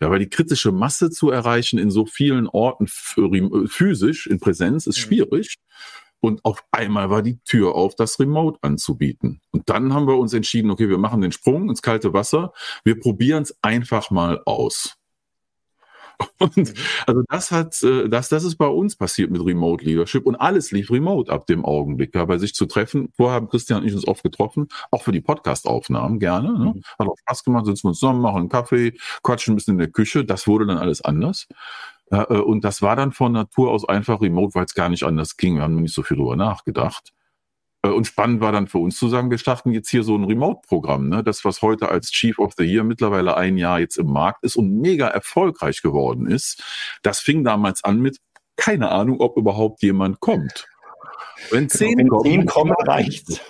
[0.00, 4.98] Ja, weil die kritische Masse zu erreichen in so vielen Orten physisch, in Präsenz, ist
[4.98, 5.02] mhm.
[5.02, 5.54] schwierig.
[6.18, 9.40] Und auf einmal war die Tür auf, das Remote anzubieten.
[9.52, 12.52] Und dann haben wir uns entschieden, okay, wir machen den Sprung ins kalte Wasser.
[12.82, 14.97] Wir probieren es einfach mal aus.
[16.38, 16.74] Und mhm.
[17.06, 20.70] also das hat, äh, das, das ist bei uns passiert mit Remote Leadership und alles
[20.70, 22.14] lief remote ab dem Augenblick.
[22.14, 23.12] Ja, bei sich zu treffen.
[23.16, 26.52] Vorher haben Christian und ich uns oft getroffen, auch für die Podcast-Aufnahmen gerne.
[26.52, 26.72] Ne?
[26.74, 26.82] Mhm.
[26.98, 29.90] Hat auch Spaß gemacht, sitzen wir zusammen, machen einen Kaffee, quatschen ein bisschen in der
[29.90, 30.24] Küche.
[30.24, 31.46] Das wurde dann alles anders.
[32.10, 35.36] Äh, und das war dann von Natur aus einfach remote, weil es gar nicht anders
[35.36, 35.56] ging.
[35.56, 37.12] Wir haben nicht so viel drüber nachgedacht.
[37.88, 40.24] Äh, und spannend war dann für uns zu sagen, wir starten jetzt hier so ein
[40.24, 41.08] Remote-Programm.
[41.08, 41.24] Ne?
[41.24, 44.56] Das, was heute als Chief of the Year mittlerweile ein Jahr jetzt im Markt ist
[44.56, 46.62] und mega erfolgreich geworden ist.
[47.02, 48.18] Das fing damals an mit
[48.56, 50.66] keine Ahnung, ob überhaupt jemand kommt.
[51.50, 53.40] Wenn zehn, genau, wenn zehn kommen, reicht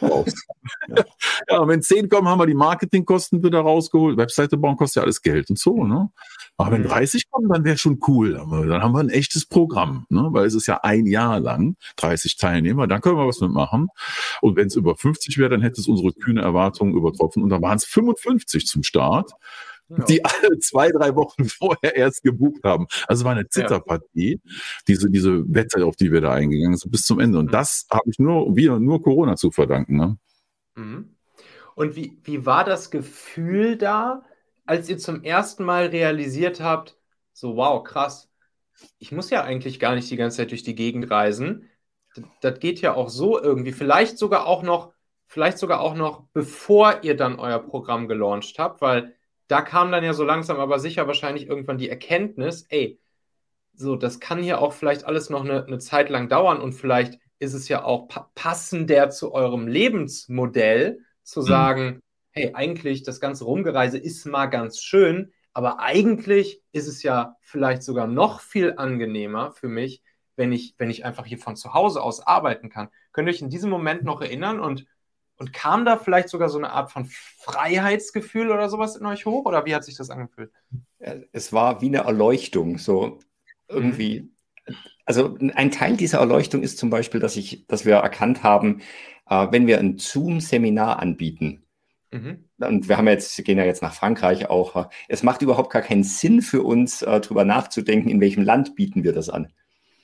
[1.49, 4.17] ja, wenn zehn kommen, haben wir die Marketingkosten wieder rausgeholt.
[4.17, 5.85] Webseite bauen kostet ja alles Geld und so.
[5.85, 6.11] Ne?
[6.57, 7.31] Aber wenn 30 mhm.
[7.31, 8.35] kommen, dann wäre schon cool.
[8.35, 10.29] Dann haben wir ein echtes Programm, ne?
[10.31, 13.89] weil es ist ja ein Jahr lang, 30 Teilnehmer, dann können wir was mitmachen.
[14.41, 17.43] Und wenn es über 50 wäre, dann hätte es unsere kühne Erwartungen übertroffen.
[17.43, 19.33] Und dann waren es 55 zum Start
[19.88, 22.87] die alle zwei, drei Wochen vorher erst gebucht haben.
[23.07, 24.53] Also es war eine Zitterpartie, ja.
[24.87, 27.38] diese, diese Wette, auf die wir da eingegangen sind, bis zum Ende.
[27.38, 27.53] Und mhm.
[27.53, 29.96] das habe ich nur, wir, nur Corona zu verdanken.
[29.96, 30.18] Ne?
[30.77, 31.16] Mhm.
[31.74, 34.24] Und wie, wie war das Gefühl da,
[34.66, 36.98] als ihr zum ersten Mal realisiert habt,
[37.33, 38.29] so wow, krass,
[38.98, 41.68] ich muss ja eigentlich gar nicht die ganze Zeit durch die Gegend reisen.
[42.14, 43.72] Das, das geht ja auch so irgendwie.
[43.72, 44.92] Vielleicht sogar auch noch,
[45.27, 49.14] vielleicht sogar auch noch, bevor ihr dann euer Programm gelauncht habt, weil
[49.49, 53.01] da kam dann ja so langsam aber sicher wahrscheinlich irgendwann die Erkenntnis, ey,
[53.75, 57.19] so, das kann hier auch vielleicht alles noch eine, eine Zeit lang dauern und vielleicht
[57.39, 61.45] ist es ja auch pa passender zu eurem Lebensmodell zu mhm.
[61.45, 62.01] sagen, mhm.
[62.33, 67.83] hey, eigentlich das ganze Rumgereise ist mal ganz schön, aber eigentlich ist es ja vielleicht
[67.83, 70.03] sogar noch viel angenehmer für mich,
[70.37, 72.89] wenn ich, wenn ich einfach hier von zu Hause aus arbeiten kann.
[73.13, 74.87] Könnt ihr euch in diesem Moment noch erinnern und
[75.38, 79.44] und kam da vielleicht sogar so eine Art von Freiheitsgefühl oder sowas in euch hoch?
[79.46, 80.51] Oder wie hat sich das angefühlt?
[81.33, 83.20] Es war wie eine Erleuchtung, so
[83.68, 84.31] irgendwie.
[85.07, 88.83] Also ein Teil dieser Erleuchtung ist zum Beispiel, dass ich, dass wir erkannt haben,
[89.31, 91.64] äh, wenn wir ein Zoom-Seminar anbieten,
[92.11, 92.44] mhm.
[92.59, 95.81] und wir haben jetzt, gehen ja jetzt nach Frankreich auch, äh, es macht überhaupt gar
[95.81, 99.51] keinen Sinn für uns, äh, darüber nachzudenken, in welchem Land bieten wir das an.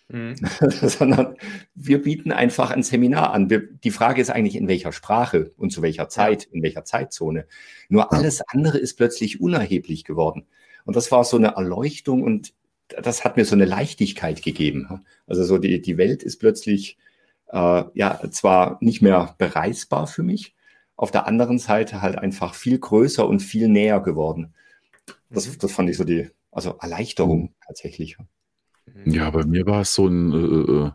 [0.08, 0.36] Mhm.
[0.70, 1.36] sondern
[1.74, 3.50] wir bieten einfach ein Seminar an.
[3.50, 7.46] Wir, die Frage ist eigentlich, in welcher Sprache und zu welcher Zeit, in welcher Zeitzone.
[7.88, 10.46] Nur alles andere ist plötzlich unerheblich geworden.
[10.84, 12.52] Und das war so eine Erleuchtung und
[12.88, 15.04] das hat mir so eine Leichtigkeit gegeben.
[15.26, 16.98] Also so die, die Welt ist plötzlich
[17.48, 20.54] äh, ja zwar nicht mehr bereisbar für mich,
[20.96, 24.54] auf der anderen Seite halt einfach viel größer und viel näher geworden.
[25.30, 25.58] Das, mhm.
[25.58, 27.54] das fand ich so die, also Erleichterung mhm.
[27.66, 28.16] tatsächlich.
[29.04, 30.92] Ja, bei mir war es so ein, äh, äh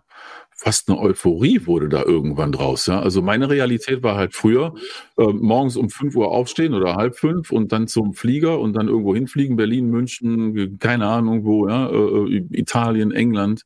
[0.59, 2.85] fast eine Euphorie wurde da irgendwann draus.
[2.87, 2.99] Ja?
[2.99, 4.73] Also meine Realität war halt früher
[5.17, 8.89] äh, morgens um 5 Uhr aufstehen oder halb fünf und dann zum Flieger und dann
[8.89, 11.87] irgendwo hinfliegen, Berlin, München, keine Ahnung wo, ja?
[11.89, 13.63] Äh, äh, Italien, England,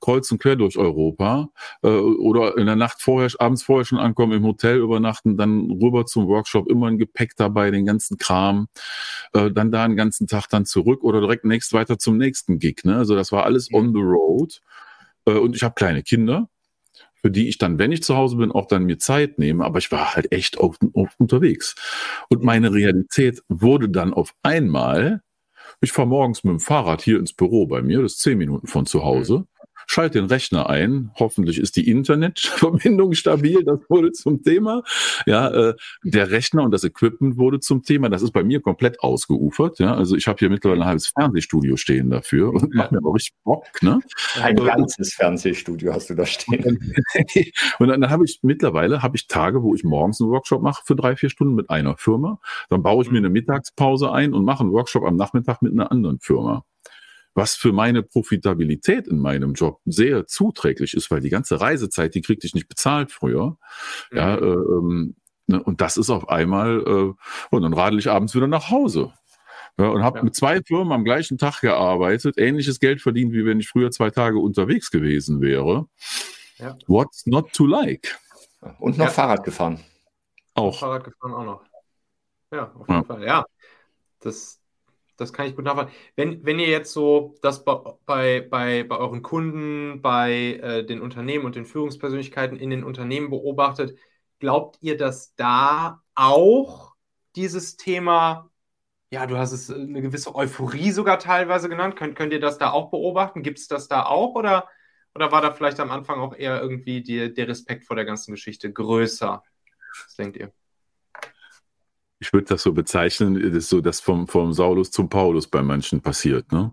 [0.00, 1.48] kreuz und quer durch Europa
[1.82, 6.06] äh, oder in der Nacht vorher, abends vorher schon ankommen, im Hotel übernachten, dann rüber
[6.06, 8.68] zum Workshop, immer ein Gepäck dabei, den ganzen Kram,
[9.32, 12.84] äh, dann da einen ganzen Tag dann zurück oder direkt nächst weiter zum nächsten Gig.
[12.84, 12.94] Ne?
[12.94, 14.60] Also das war alles on the road.
[15.28, 16.48] Äh, und ich habe kleine Kinder,
[17.14, 19.64] für die ich dann, wenn ich zu Hause bin, auch dann mir Zeit nehme.
[19.64, 21.74] Aber ich war halt echt oft, oft unterwegs.
[22.28, 25.22] Und meine Realität wurde dann auf einmal,
[25.80, 28.66] ich fahre morgens mit dem Fahrrad hier ins Büro bei mir, das ist zehn Minuten
[28.66, 29.46] von zu Hause
[29.88, 31.10] schalte den Rechner ein.
[31.18, 33.64] Hoffentlich ist die Internetverbindung stabil.
[33.64, 34.82] Das wurde zum Thema.
[35.26, 35.74] Ja, äh,
[36.04, 38.08] der Rechner und das Equipment wurde zum Thema.
[38.08, 39.78] Das ist bei mir komplett ausgeufert.
[39.78, 43.14] Ja, also ich habe hier mittlerweile ein halbes Fernsehstudio stehen dafür und macht mir aber
[43.14, 43.64] richtig Bock.
[43.82, 44.00] Ne?
[44.42, 46.78] Ein ganzes Fernsehstudio hast du da stehen.
[47.78, 50.82] und dann, dann habe ich mittlerweile habe ich Tage, wo ich morgens einen Workshop mache
[50.84, 52.40] für drei vier Stunden mit einer Firma.
[52.68, 55.90] Dann baue ich mir eine Mittagspause ein und mache einen Workshop am Nachmittag mit einer
[55.90, 56.64] anderen Firma
[57.38, 62.20] was für meine Profitabilität in meinem Job sehr zuträglich ist, weil die ganze Reisezeit, die
[62.20, 63.56] kriegte ich nicht bezahlt früher.
[64.10, 64.18] Mhm.
[64.18, 65.14] Ja, äh, ähm,
[65.46, 69.12] ne, und das ist auf einmal, äh, und dann radel ich abends wieder nach Hause.
[69.78, 70.24] Ja, und habe ja.
[70.24, 74.10] mit zwei Firmen am gleichen Tag gearbeitet, ähnliches Geld verdient, wie wenn ich früher zwei
[74.10, 75.86] Tage unterwegs gewesen wäre.
[76.56, 76.76] Ja.
[76.88, 78.18] What's not to like?
[78.80, 79.78] Und noch Fahrrad gefahren.
[80.54, 80.80] Auch.
[80.80, 81.62] Fahrrad gefahren auch noch.
[82.50, 83.24] Ja, auf jeden Fall.
[83.24, 83.44] Ja,
[84.18, 84.60] das,
[85.18, 85.96] das kann ich gut nachvollziehen.
[86.16, 87.76] Wenn, wenn ihr jetzt so das bei,
[88.06, 93.98] bei, bei euren Kunden, bei äh, den Unternehmen und den Führungspersönlichkeiten in den Unternehmen beobachtet,
[94.38, 96.94] glaubt ihr, dass da auch
[97.36, 98.50] dieses Thema,
[99.10, 102.58] ja, du hast es äh, eine gewisse Euphorie sogar teilweise genannt, könnt, könnt ihr das
[102.58, 103.42] da auch beobachten?
[103.42, 104.68] Gibt es das da auch oder,
[105.14, 108.32] oder war da vielleicht am Anfang auch eher irgendwie die, der Respekt vor der ganzen
[108.32, 109.42] Geschichte größer?
[110.04, 110.52] Was denkt ihr?
[112.20, 115.62] Ich würde das so bezeichnen, das ist so, dass vom, vom Saulus zum Paulus bei
[115.62, 116.50] manchen passiert.
[116.52, 116.72] Ne?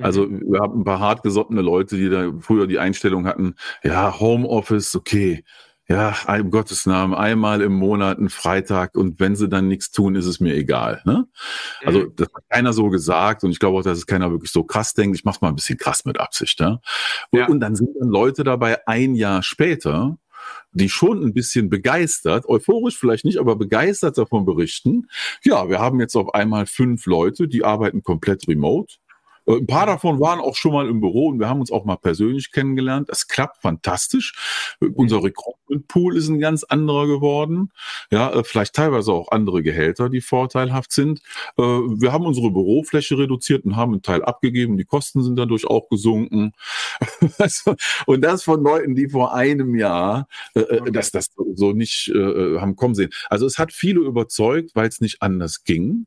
[0.00, 0.42] Also mhm.
[0.50, 5.44] wir haben ein paar hartgesottene Leute, die da früher die Einstellung hatten, ja, Homeoffice, okay,
[5.86, 10.14] ja, um Gottes Namen, einmal im Monat ein Freitag und wenn sie dann nichts tun,
[10.14, 11.02] ist es mir egal.
[11.04, 11.26] Ne?
[11.84, 12.12] Also mhm.
[12.16, 14.94] das hat keiner so gesagt und ich glaube auch, dass es keiner wirklich so krass
[14.94, 15.16] denkt.
[15.16, 16.58] Ich mache mal ein bisschen krass mit Absicht.
[16.60, 16.80] Ja?
[17.30, 17.48] Und, ja.
[17.48, 20.16] und dann sind dann Leute dabei ein Jahr später,
[20.72, 25.08] die schon ein bisschen begeistert, euphorisch vielleicht nicht, aber begeistert davon berichten,
[25.42, 28.96] ja, wir haben jetzt auf einmal fünf Leute, die arbeiten komplett remote.
[29.46, 31.84] Äh, ein paar davon waren auch schon mal im Büro und wir haben uns auch
[31.84, 33.08] mal persönlich kennengelernt.
[33.08, 34.76] Das klappt fantastisch.
[34.80, 37.70] Äh, unser Recruitment Pool ist ein ganz anderer geworden.
[38.10, 41.20] Ja, äh, vielleicht teilweise auch andere Gehälter, die vorteilhaft sind.
[41.56, 44.76] Wir haben unsere Bürofläche reduziert und haben einen Teil abgegeben.
[44.76, 46.52] Die Kosten sind dadurch auch gesunken.
[47.38, 47.74] Also,
[48.06, 50.90] und das von Leuten, die vor einem Jahr okay.
[50.92, 53.10] das, das so nicht haben kommen sehen.
[53.28, 56.06] Also es hat viele überzeugt, weil es nicht anders ging.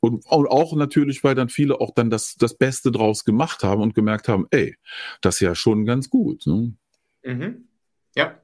[0.00, 3.94] Und, auch natürlich, weil dann viele auch dann das, das Beste draus gemacht haben und
[3.94, 4.76] gemerkt haben, ey,
[5.20, 6.46] das ist ja schon ganz gut.
[6.46, 6.74] Ne?
[7.24, 7.68] Mhm.
[8.14, 8.38] Ja.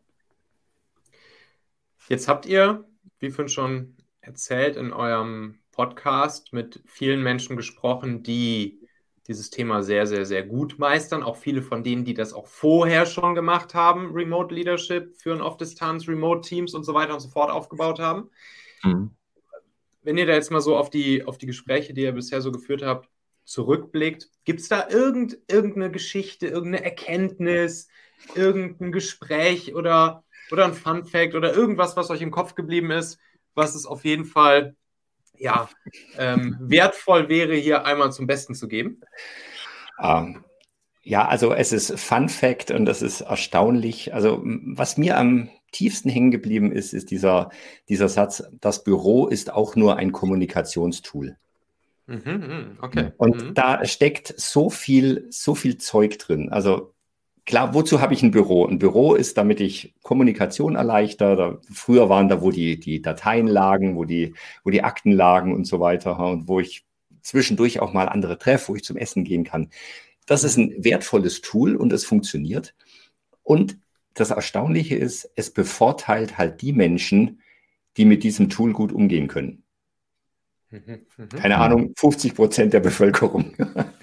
[2.08, 2.84] Jetzt habt ihr,
[3.18, 8.80] wie vorhin schon erzählt, in eurem Podcast mit vielen Menschen gesprochen, die
[9.26, 11.22] dieses Thema sehr, sehr, sehr gut meistern.
[11.22, 15.58] Auch viele von denen, die das auch vorher schon gemacht haben, Remote Leadership, führen auf
[15.58, 18.30] Distanz, Remote Teams und so weiter und so fort aufgebaut haben.
[18.82, 19.10] Mhm
[20.08, 22.50] wenn ihr da jetzt mal so auf die, auf die Gespräche, die ihr bisher so
[22.50, 23.10] geführt habt,
[23.44, 27.88] zurückblickt, gibt es da irgend, irgendeine Geschichte, irgendeine Erkenntnis,
[28.34, 33.18] irgendein Gespräch oder, oder ein Fun Fact oder irgendwas, was euch im Kopf geblieben ist,
[33.54, 34.76] was es auf jeden Fall
[35.36, 35.68] ja,
[36.16, 39.02] ähm, wertvoll wäre, hier einmal zum Besten zu geben?
[39.98, 40.44] Um, ähm,
[41.08, 44.12] ja, also es ist Fun Fact und das ist erstaunlich.
[44.12, 47.48] Also was mir am tiefsten hängen geblieben ist, ist dieser,
[47.88, 51.38] dieser Satz, das Büro ist auch nur ein Kommunikationstool.
[52.08, 53.12] Mhm, mhm, okay.
[53.16, 53.54] Und mhm.
[53.54, 56.50] da steckt so viel, so viel Zeug drin.
[56.50, 56.92] Also
[57.46, 58.66] klar, wozu habe ich ein Büro?
[58.66, 61.58] Ein Büro ist, damit ich Kommunikation erleichter.
[61.72, 65.64] früher waren da, wo die, die Dateien lagen, wo die, wo die Akten lagen und
[65.64, 66.84] so weiter und wo ich
[67.22, 69.70] zwischendurch auch mal andere treffe, wo ich zum Essen gehen kann.
[70.28, 72.74] Das ist ein wertvolles Tool und es funktioniert.
[73.42, 73.78] Und
[74.12, 77.40] das Erstaunliche ist, es bevorteilt halt die Menschen,
[77.96, 79.64] die mit diesem Tool gut umgehen können.
[80.70, 81.28] Mhm, mhm.
[81.30, 83.54] Keine Ahnung, 50 Prozent der Bevölkerung.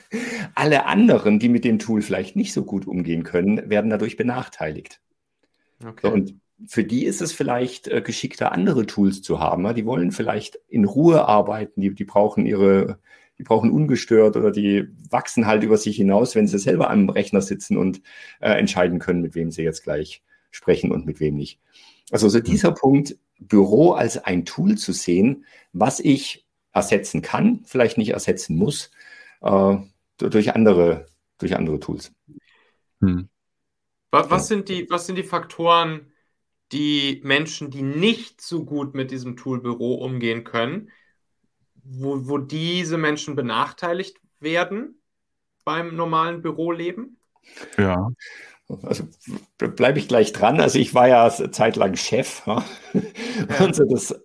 [0.55, 4.99] Alle anderen, die mit dem Tool vielleicht nicht so gut umgehen können, werden dadurch benachteiligt.
[5.85, 6.07] Okay.
[6.07, 9.75] So, und für die ist es vielleicht äh, geschickter, andere Tools zu haben.
[9.75, 12.99] Die wollen vielleicht in Ruhe arbeiten, die, die brauchen ihre,
[13.37, 17.41] die brauchen ungestört oder die wachsen halt über sich hinaus, wenn sie selber am Rechner
[17.41, 18.01] sitzen und
[18.39, 21.59] äh, entscheiden können, mit wem sie jetzt gleich sprechen und mit wem nicht.
[22.11, 22.75] Also so dieser mhm.
[22.75, 28.91] Punkt, Büro als ein Tool zu sehen, was ich ersetzen kann, vielleicht nicht ersetzen muss,
[29.41, 29.77] äh,
[30.17, 32.13] durch, andere, durch andere Tools.
[33.01, 33.29] Hm.
[34.11, 36.11] Was, was, sind die, was sind die Faktoren,
[36.71, 40.89] die Menschen, die nicht so gut mit diesem Tool Büro umgehen können,
[41.85, 44.99] wo, wo diese Menschen benachteiligt werden
[45.63, 47.17] beim normalen Büroleben?
[47.77, 48.09] Ja.
[48.81, 49.03] Also
[49.57, 50.59] bleibe ich gleich dran.
[50.59, 52.41] Also ich war ja zeitlang Chef.
[52.45, 52.63] Ja.
[53.63, 54.15] Und so das,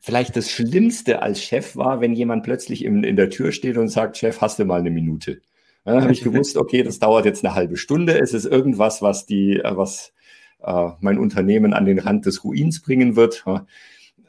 [0.00, 3.88] vielleicht das Schlimmste als Chef war, wenn jemand plötzlich in, in der Tür steht und
[3.88, 5.40] sagt, Chef, hast du mal eine Minute?
[5.84, 8.18] Dann habe ich gewusst, okay, das dauert jetzt eine halbe Stunde.
[8.18, 10.12] Es ist irgendwas, was die, äh, was
[10.60, 13.44] äh, mein Unternehmen an den Rand des Ruins bringen wird.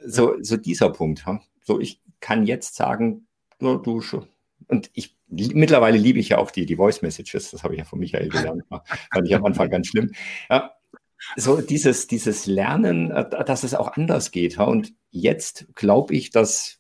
[0.06, 1.26] So, so dieser Punkt.
[1.64, 3.28] So, ich kann jetzt sagen,
[3.60, 4.02] du, du
[4.68, 7.86] und ich mittlerweile liebe ich ja auch die, die Voice Messages, das habe ich ja
[7.86, 8.64] von Michael gelernt,
[9.14, 10.12] fand ich am Anfang ganz schlimm.
[10.50, 10.72] Ja,
[11.36, 14.58] so dieses, dieses Lernen, äh, dass es auch anders geht.
[14.58, 16.80] Und jetzt glaube ich, dass,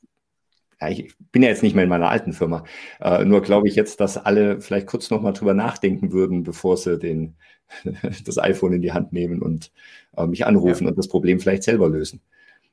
[0.82, 2.63] ja, ich bin ja jetzt nicht mehr in meiner alten Firma,
[3.02, 6.97] äh, nur glaube ich jetzt, dass alle vielleicht kurz nochmal drüber nachdenken würden, bevor sie
[6.97, 7.36] den,
[8.25, 9.71] das iPhone in die Hand nehmen und
[10.15, 10.89] äh, mich anrufen ja.
[10.89, 12.21] und das Problem vielleicht selber lösen.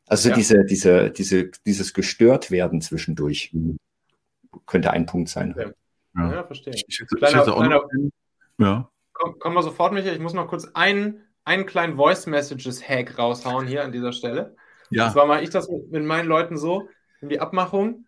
[0.06, 0.34] Also ja.
[0.36, 3.52] diese, diese, diese, dieses Gestörtwerden zwischendurch
[4.66, 5.54] könnte ein Punkt sein.
[6.14, 6.74] Ja, ja verstehe.
[6.74, 7.82] Ich, ich, kleiner, ich kleiner,
[8.58, 8.90] ja.
[9.12, 10.14] Komm, kommen wir sofort, Michael.
[10.14, 14.56] Ich muss noch kurz einen, einen kleinen Voice Messages Hack raushauen hier an dieser Stelle.
[14.90, 15.06] Ja.
[15.06, 16.88] Und zwar mache ich das mit, mit meinen Leuten so,
[17.20, 18.06] in die Abmachung.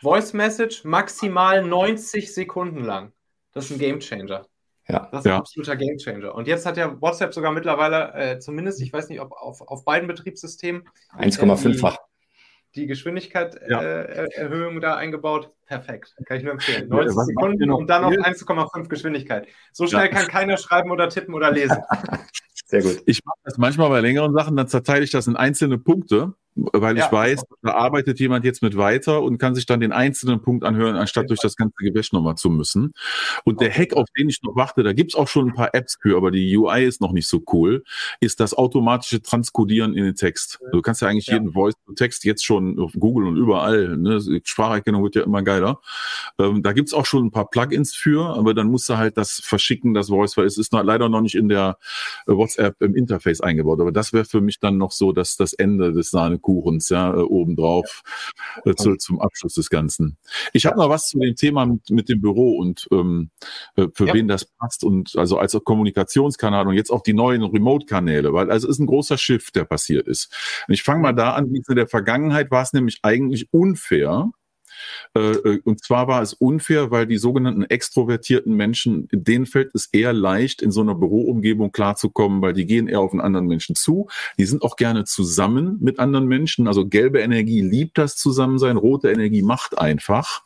[0.00, 3.12] Voice Message maximal 90 Sekunden lang.
[3.52, 4.46] Das ist ein Game Changer.
[4.92, 5.08] Ja.
[5.10, 5.34] Das ist ja.
[5.34, 6.34] ein absoluter Gamechanger.
[6.34, 9.84] Und jetzt hat ja WhatsApp sogar mittlerweile, äh, zumindest, ich weiß nicht, ob auf, auf
[9.84, 10.82] beiden Betriebssystemen
[11.16, 11.94] 1,5-fach.
[11.94, 11.98] Äh,
[12.74, 14.78] die, Geschwindigkeit-Erhöhung ja.
[14.78, 15.50] äh, da eingebaut.
[15.66, 16.14] Perfekt.
[16.26, 16.88] Kann ich nur empfehlen.
[16.88, 19.46] 90 ja, Sekunden und dann auf 1,5 Geschwindigkeit.
[19.72, 21.78] So schnell kann keiner schreiben oder tippen oder lesen.
[22.66, 23.02] Sehr gut.
[23.04, 26.96] Ich mache das manchmal bei längeren Sachen, dann zerteile ich das in einzelne Punkte weil
[26.96, 27.12] ich ja.
[27.12, 30.96] weiß, da arbeitet jemand jetzt mit weiter und kann sich dann den einzelnen Punkt anhören,
[30.96, 32.92] anstatt durch das ganze Gewäsch nochmal zu müssen.
[33.44, 35.98] Und der Hack, auf den ich noch warte, da gibt's auch schon ein paar Apps
[36.00, 37.84] für, aber die UI ist noch nicht so cool,
[38.20, 40.60] ist das automatische Transkodieren in den Text.
[40.72, 41.34] Du kannst ja eigentlich ja.
[41.34, 44.20] jeden Voice-Text jetzt schon auf Google und überall, ne?
[44.44, 45.80] Spracherkennung wird ja immer geiler.
[46.38, 49.40] Ähm, da gibt's auch schon ein paar Plugins für, aber dann musst du halt das
[49.42, 51.78] verschicken, das Voice, weil es ist noch, leider noch nicht in der
[52.26, 53.80] äh, WhatsApp im Interface eingebaut.
[53.80, 57.14] Aber das wäre für mich dann noch so, dass das Ende des Sahne Kuchens, ja,
[57.14, 58.02] äh, obendrauf
[58.64, 60.18] äh, zu, zum Abschluss des Ganzen.
[60.52, 63.30] Ich habe noch was zu dem Thema mit, mit dem Büro und ähm,
[63.76, 64.14] äh, für ja.
[64.14, 68.68] wen das passt und also als Kommunikationskanal und jetzt auch die neuen Remote-Kanäle, weil also
[68.68, 70.32] ist ein großer Shift, der passiert ist.
[70.68, 73.52] Und ich fange mal da an, wie es in der Vergangenheit war es nämlich eigentlich
[73.52, 74.30] unfair,
[75.14, 80.62] und zwar war es unfair, weil die sogenannten extrovertierten Menschen, denen fällt es eher leicht,
[80.62, 84.08] in so einer Büroumgebung klarzukommen, weil die gehen eher auf einen anderen Menschen zu.
[84.38, 86.66] Die sind auch gerne zusammen mit anderen Menschen.
[86.66, 90.42] Also gelbe Energie liebt das Zusammensein, rote Energie macht einfach.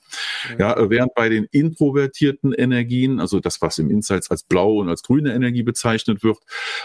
[0.59, 4.88] Ja, äh, während bei den introvertierten Energien, also das, was im Insights als blaue und
[4.88, 6.38] als grüne Energie bezeichnet wird,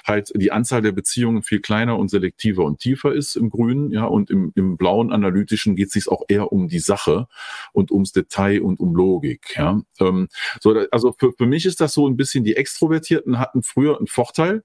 [0.05, 4.05] halt die Anzahl der Beziehungen viel kleiner und selektiver und tiefer ist im Grünen, ja,
[4.05, 7.27] und im, im blauen analytischen geht es sich auch eher um die Sache
[7.73, 9.81] und ums Detail und um Logik, ja.
[9.99, 10.27] Ähm,
[10.59, 14.07] so, also für, für mich ist das so ein bisschen, die Extrovertierten hatten früher einen
[14.07, 14.63] Vorteil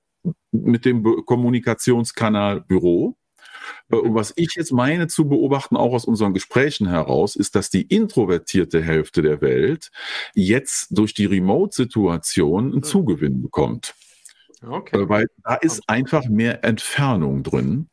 [0.50, 3.16] mit dem Kommunikationskanal Büro,
[3.88, 7.82] und was ich jetzt meine zu beobachten, auch aus unseren Gesprächen heraus, ist, dass die
[7.82, 9.90] introvertierte Hälfte der Welt
[10.34, 12.82] jetzt durch die Remote-Situation einen hm.
[12.82, 13.94] Zugewinn bekommt.
[14.66, 15.02] Okay.
[15.02, 17.88] Äh, weil da ist einfach mehr Entfernung drin.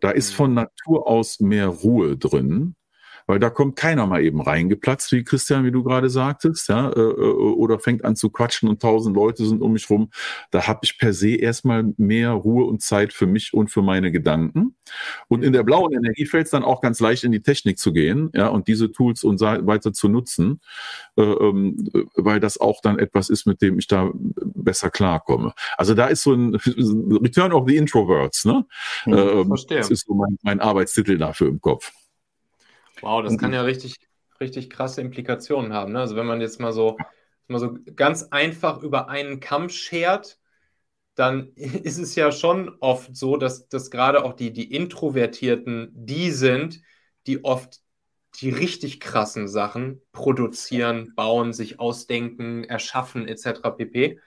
[0.00, 0.36] Da ist hm.
[0.36, 2.76] von Natur aus mehr Ruhe drin
[3.26, 7.00] weil da kommt keiner mal eben reingeplatzt, wie Christian, wie du gerade sagtest, ja, äh,
[7.00, 10.10] äh, oder fängt an zu quatschen und tausend Leute sind um mich rum.
[10.50, 14.12] Da habe ich per se erstmal mehr Ruhe und Zeit für mich und für meine
[14.12, 14.76] Gedanken.
[15.28, 17.92] Und in der blauen Energie fällt es dann auch ganz leicht in die Technik zu
[17.92, 20.60] gehen, ja, und diese Tools und weiter zu nutzen,
[21.16, 25.52] äh, ähm, weil das auch dann etwas ist, mit dem ich da besser klarkomme.
[25.76, 28.64] Also da ist so ein Return of the Introverts, ne?
[29.04, 31.92] Hm, ähm, das ist so mein, mein Arbeitstitel dafür im Kopf.
[33.02, 33.96] Wow, das kann ja richtig,
[34.40, 35.92] richtig krasse Implikationen haben.
[35.92, 36.00] Ne?
[36.00, 36.96] Also wenn man jetzt mal so,
[37.48, 40.38] mal so ganz einfach über einen Kamm schert,
[41.14, 46.30] dann ist es ja schon oft so, dass, dass gerade auch die, die Introvertierten die
[46.30, 46.80] sind,
[47.26, 47.80] die oft
[48.40, 53.70] die richtig krassen Sachen produzieren, bauen, sich ausdenken, erschaffen etc.
[53.70, 54.20] pp.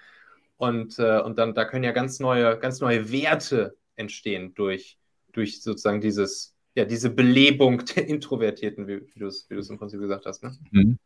[0.57, 4.97] Und, äh, und dann da können ja ganz neue, ganz neue Werte entstehen durch,
[5.31, 10.25] durch sozusagen dieses, ja, diese Belebung der Introvertierten, wie, wie du es im Prinzip gesagt
[10.25, 10.43] hast.
[10.43, 10.51] Ne?
[10.71, 10.99] Mhm.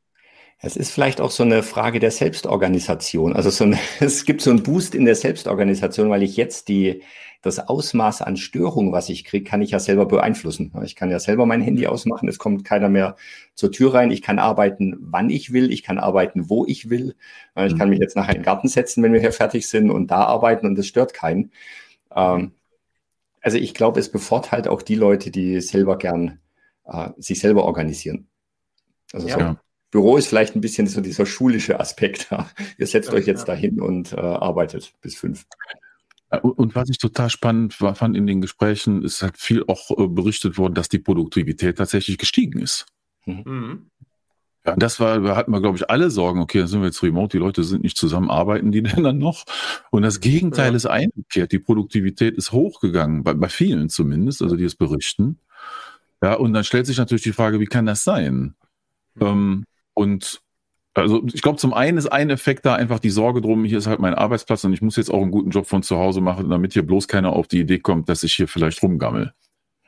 [0.65, 3.34] Es ist vielleicht auch so eine Frage der Selbstorganisation.
[3.34, 7.04] Also so ein, es gibt so einen Boost in der Selbstorganisation, weil ich jetzt die,
[7.41, 10.71] das Ausmaß an Störung, was ich kriege, kann ich ja selber beeinflussen.
[10.86, 13.17] Ich kann ja selber mein Handy ausmachen, es kommt keiner mehr
[13.56, 14.12] zur Tür rein.
[14.12, 17.15] Ich kann arbeiten, wann ich will, ich kann arbeiten, wo ich will.
[17.58, 20.12] Ich kann mich jetzt nachher in den Garten setzen, wenn wir hier fertig sind und
[20.12, 21.52] da arbeiten und es stört keinen.
[22.15, 22.54] Ähm,
[23.43, 26.39] also ich glaube, es bevorteilt auch die Leute, die selber gern
[26.86, 28.27] äh, sich selber organisieren.
[29.12, 29.38] Also ja.
[29.38, 29.58] so
[29.91, 32.29] Büro ist vielleicht ein bisschen so dieser schulische Aspekt.
[32.79, 33.53] Ihr setzt ja, euch jetzt ja.
[33.53, 35.45] dahin und äh, arbeitet bis fünf.
[36.41, 40.58] Und was ich total spannend fand in den Gesprächen, ist halt viel auch äh, berichtet
[40.58, 42.88] worden, dass die Produktivität tatsächlich gestiegen ist.
[43.25, 43.91] Mhm.
[44.65, 47.04] Ja, das war, da hatten wir, glaube ich, alle Sorgen, okay, dann sind wir jetzt
[47.04, 49.43] remote, die Leute sind nicht zusammen, arbeiten die denn dann noch?
[49.91, 50.76] Und das Gegenteil ja.
[50.76, 51.52] ist eingekehrt.
[51.52, 55.39] Die Produktivität ist hochgegangen, bei, bei vielen zumindest, also die es berichten.
[56.21, 58.56] Ja, und dann stellt sich natürlich die Frage, wie kann das sein?
[59.15, 59.21] Mhm.
[59.21, 60.41] Ähm, und
[60.95, 63.88] also ich glaube, zum einen ist ein Effekt da einfach die Sorge drum, hier ist
[63.88, 66.49] halt mein Arbeitsplatz und ich muss jetzt auch einen guten Job von zu Hause machen,
[66.49, 69.34] damit hier bloß keiner auf die Idee kommt, dass ich hier vielleicht rumgammel.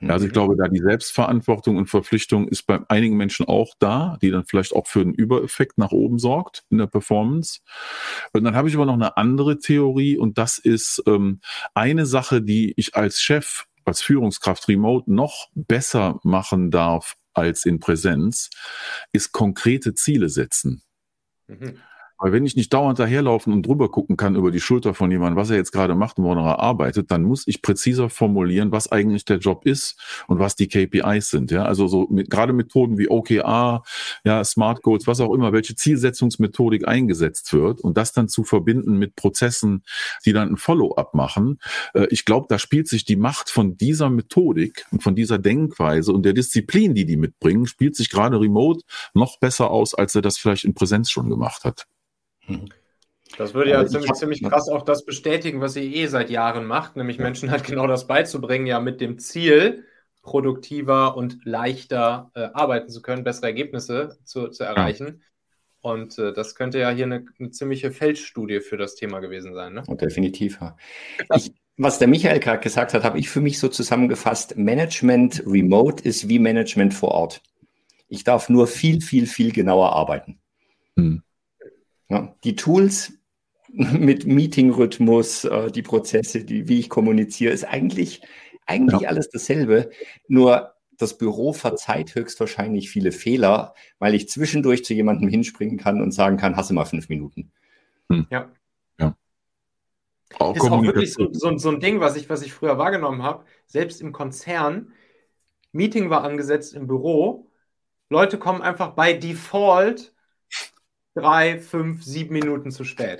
[0.05, 0.11] Mhm.
[0.11, 4.31] Also ich glaube, da die Selbstverantwortung und Verpflichtung ist bei einigen Menschen auch da, die
[4.31, 7.59] dann vielleicht auch für einen Übereffekt nach oben sorgt in der Performance.
[8.33, 11.41] Und dann habe ich aber noch eine andere Theorie und das ist ähm,
[11.73, 17.79] eine Sache, die ich als Chef, als Führungskraft remote noch besser machen darf als in
[17.79, 18.49] Präsenz,
[19.11, 20.83] ist konkrete Ziele setzen.
[21.47, 21.79] Mhm.
[22.17, 25.35] Weil wenn ich nicht dauernd daherlaufen und drüber gucken kann über die Schulter von jemandem,
[25.35, 28.89] was er jetzt gerade macht und woran er arbeitet, dann muss ich präziser formulieren, was
[28.89, 31.51] eigentlich der Job ist und was die KPIs sind.
[31.51, 33.83] Ja, also so mit, gerade Methoden wie OKR,
[34.23, 38.97] ja, Smart Goals, was auch immer, welche Zielsetzungsmethodik eingesetzt wird und das dann zu verbinden
[38.97, 39.83] mit Prozessen,
[40.25, 41.59] die dann ein Follow-up machen.
[41.93, 46.13] Äh, ich glaube, da spielt sich die Macht von dieser Methodik und von dieser Denkweise
[46.13, 48.81] und der Disziplin, die die mitbringen, spielt sich gerade remote
[49.13, 51.87] noch besser aus, als er das vielleicht in Präsenz schon gemacht hat.
[52.47, 52.69] Mhm.
[53.37, 56.95] Das würde ja ziemlich, ziemlich krass auch das bestätigen, was ihr eh seit Jahren macht,
[56.95, 59.85] nämlich Menschen halt genau das beizubringen, ja mit dem Ziel,
[60.21, 65.07] produktiver und leichter äh, arbeiten zu können, bessere Ergebnisse zu, zu erreichen.
[65.07, 65.91] Ja.
[65.91, 69.73] Und äh, das könnte ja hier eine, eine, ziemliche Feldstudie für das Thema gewesen sein.
[69.73, 69.83] Ne?
[69.87, 70.57] definitiv.
[70.59, 70.75] Ja.
[71.35, 74.57] Ich, was der Michael gerade gesagt hat, habe ich für mich so zusammengefasst.
[74.57, 77.43] Management remote ist wie Management vor Ort.
[78.07, 80.39] Ich darf nur viel, viel, viel genauer arbeiten.
[80.95, 81.21] Hm.
[82.09, 83.13] Ja, die Tools
[83.67, 88.21] mit Meeting-Rhythmus, äh, die Prozesse, die, wie ich kommuniziere, ist eigentlich,
[88.65, 89.09] eigentlich ja.
[89.09, 89.89] alles dasselbe.
[90.27, 96.11] Nur das Büro verzeiht höchstwahrscheinlich viele Fehler, weil ich zwischendurch zu jemandem hinspringen kann und
[96.11, 97.51] sagen kann, hasse mal fünf Minuten.
[98.09, 98.27] Hm.
[98.29, 98.49] Ja.
[98.99, 99.17] ja.
[100.39, 103.23] Auch ist auch wirklich so, so, so, ein Ding, was ich, was ich früher wahrgenommen
[103.23, 103.45] habe.
[103.67, 104.93] Selbst im Konzern,
[105.71, 107.51] Meeting war angesetzt im Büro,
[108.09, 110.14] Leute kommen einfach bei Default
[111.15, 113.19] drei, fünf, sieben Minuten zu spät.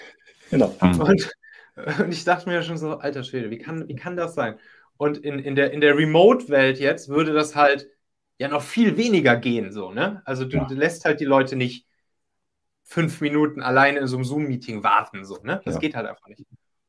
[0.52, 0.76] Genau.
[0.82, 1.32] Und,
[2.00, 4.60] und ich dachte mir schon so, alter Schwede, wie kann, wie kann das sein?
[4.98, 7.88] Und in, in der, in der Remote-Welt jetzt würde das halt
[8.38, 10.22] ja noch viel weniger gehen, so, ne?
[10.26, 10.66] Also du, ja.
[10.66, 11.88] du lässt halt die Leute nicht
[12.84, 15.62] fünf Minuten alleine in so einem Zoom-Meeting warten, so, ne?
[15.66, 15.80] Das ja.
[15.80, 16.46] geht halt einfach nicht.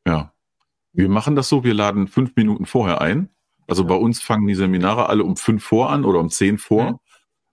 [0.07, 0.33] Ja.
[0.93, 3.29] Wir machen das so, wir laden fünf Minuten vorher ein.
[3.69, 3.89] Also ja.
[3.89, 7.01] bei uns fangen die Seminare alle um fünf vor an oder um zehn vor.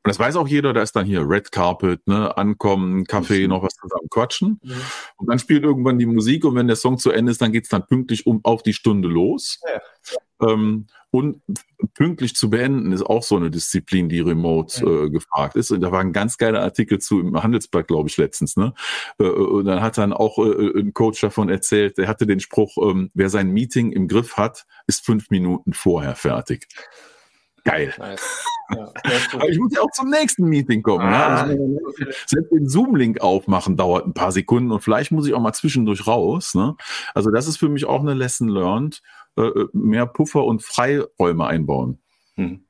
[0.03, 0.09] Mhm.
[0.09, 3.63] Und das weiß auch jeder, da ist dann hier Red Carpet, ne, ankommen, Kaffee, noch
[3.63, 4.59] was zusammen quatschen.
[4.63, 4.75] Ja.
[5.17, 7.69] Und dann spielt irgendwann die Musik und wenn der Song zu Ende ist, dann geht's
[7.69, 9.59] dann pünktlich um auf die Stunde los.
[9.65, 9.81] Ja.
[10.49, 11.41] Ähm, und
[11.93, 15.03] pünktlich zu beenden ist auch so eine Disziplin, die remote ja.
[15.03, 15.69] äh, gefragt ist.
[15.69, 18.57] Und da war ein ganz geiler Artikel zu im Handelsblatt, glaube ich, letztens.
[18.57, 18.73] Ne?
[19.19, 22.77] Äh, und dann hat dann auch äh, ein Coach davon erzählt, der hatte den Spruch,
[22.81, 26.67] ähm, wer sein Meeting im Griff hat, ist fünf Minuten vorher fertig.
[27.63, 27.93] Geil.
[27.99, 28.43] Nice.
[28.75, 28.93] Ja,
[29.34, 31.05] Aber ich muss ja auch zum nächsten Meeting kommen.
[31.05, 31.47] Ah.
[31.47, 31.57] Ja?
[32.26, 36.07] selbst den Zoom-Link aufmachen dauert ein paar Sekunden und vielleicht muss ich auch mal zwischendurch
[36.07, 36.55] raus.
[36.55, 36.76] Ne?
[37.13, 39.01] Also das ist für mich auch eine Lesson learned.
[39.38, 41.99] Äh, äh mehr Puffer und Freiräume einbauen.
[42.36, 42.65] Hm.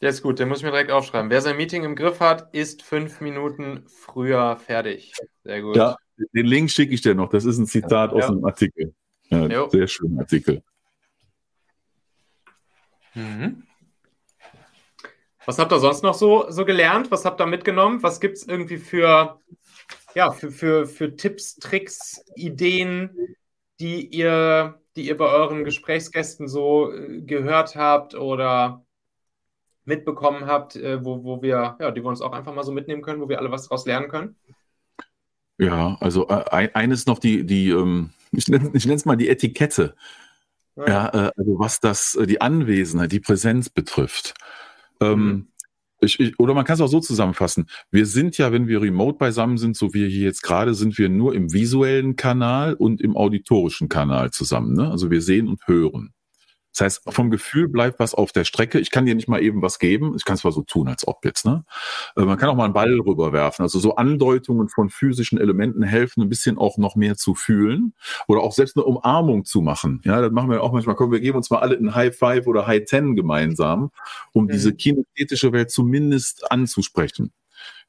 [0.00, 1.30] Der ist gut, den muss ich mir direkt aufschreiben.
[1.30, 5.12] Wer sein Meeting im Griff hat, ist fünf Minuten früher fertig.
[5.44, 5.76] Sehr gut.
[5.76, 5.96] Ja,
[6.32, 7.28] den Link schicke ich dir noch.
[7.28, 8.16] Das ist ein Zitat ja.
[8.16, 8.94] aus einem Artikel.
[9.28, 10.62] Ja, sehr schöner Artikel.
[13.14, 13.64] Mhm.
[15.50, 17.10] Was habt ihr sonst noch so, so gelernt?
[17.10, 18.04] Was habt ihr mitgenommen?
[18.04, 19.40] Was gibt es irgendwie für
[20.14, 23.10] ja, für, für, für Tipps, Tricks, Ideen,
[23.80, 28.86] die ihr, die ihr bei euren Gesprächsgästen so äh, gehört habt oder
[29.84, 33.02] mitbekommen habt, äh, wo, wo wir, ja, die wir uns auch einfach mal so mitnehmen
[33.02, 34.36] können, wo wir alle was daraus lernen können?
[35.58, 39.96] Ja, also äh, eines noch die, die ähm, ich nenne es mal die Etikette.
[40.76, 44.34] Ja, ja äh, also was das, äh, die Anwesenheit, die Präsenz betrifft.
[45.00, 45.46] Ähm, mhm.
[46.02, 47.66] Ich, ich, oder man kann es auch so zusammenfassen.
[47.90, 51.10] Wir sind ja, wenn wir remote beisammen sind, so wie hier jetzt gerade, sind wir
[51.10, 54.72] nur im visuellen Kanal und im auditorischen Kanal zusammen.
[54.72, 54.90] Ne?
[54.90, 56.14] Also wir sehen und hören.
[56.72, 58.78] Das heißt, vom Gefühl bleibt was auf der Strecke.
[58.78, 60.14] Ich kann dir nicht mal eben was geben.
[60.16, 61.44] Ich kann es zwar so tun, als ob jetzt.
[61.44, 61.64] Ne?
[62.16, 63.62] Äh, man kann auch mal einen Ball rüberwerfen.
[63.62, 67.94] Also so Andeutungen von physischen Elementen helfen, ein bisschen auch noch mehr zu fühlen
[68.28, 70.00] oder auch selbst eine Umarmung zu machen.
[70.04, 70.94] Ja, das machen wir auch manchmal.
[70.94, 73.90] Komm, wir geben uns mal alle in High Five oder High Ten gemeinsam,
[74.32, 74.48] um mhm.
[74.48, 77.32] diese kinästhetische Welt zumindest anzusprechen.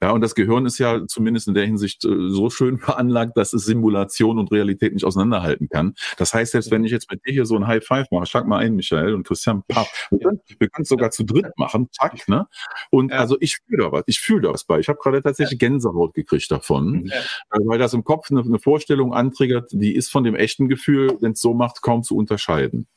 [0.02, 3.54] Ja, und das Gehirn ist ja zumindest in der Hinsicht äh, so schön veranlagt, dass
[3.54, 5.94] es Simulation und Realität nicht auseinanderhalten kann.
[6.18, 8.48] Das heißt, selbst wenn ich jetzt mit dir hier so ein High Five mache, schlag
[8.48, 10.42] mal ein, Michael und Christian, paff, wir können,
[10.82, 12.48] es sogar zu dritt machen, zack, ne?
[12.90, 13.18] Und ja.
[13.18, 14.80] also ich fühle da was, ich fühle da was bei.
[14.80, 17.16] Ich habe gerade tatsächlich Gänsehaut gekriegt davon, ja.
[17.16, 21.18] Äh, weil das im Kopf eine, eine Vorstellung antriggert, die ist von dem echten Gefühl,
[21.22, 22.88] wenn es so macht, kaum zu unterscheiden.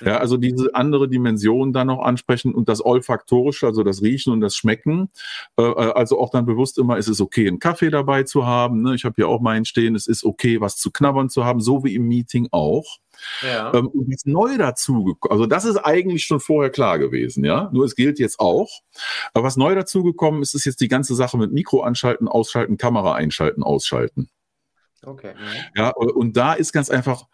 [0.00, 4.40] Ja, also diese andere Dimension dann noch ansprechen und das Olfaktorische, also das Riechen und
[4.40, 5.10] das Schmecken,
[5.58, 8.46] äh, äh also auch dann dann bewusst immer, es ist okay, einen Kaffee dabei zu
[8.46, 8.82] haben.
[8.82, 8.94] Ne?
[8.94, 11.84] Ich habe hier auch meinen stehen, es ist okay, was zu knabbern zu haben, so
[11.84, 12.98] wie im Meeting auch.
[13.42, 13.72] Ja.
[13.74, 17.70] Ähm, und ist neu dazugekommen, also das ist eigentlich schon vorher klar gewesen, ja.
[17.72, 18.68] Nur es gilt jetzt auch.
[19.32, 23.14] Aber was neu dazugekommen ist, ist jetzt die ganze Sache mit Mikro anschalten, ausschalten, Kamera
[23.14, 24.28] einschalten, ausschalten.
[25.04, 25.34] Okay.
[25.76, 27.26] Ja, und da ist ganz einfach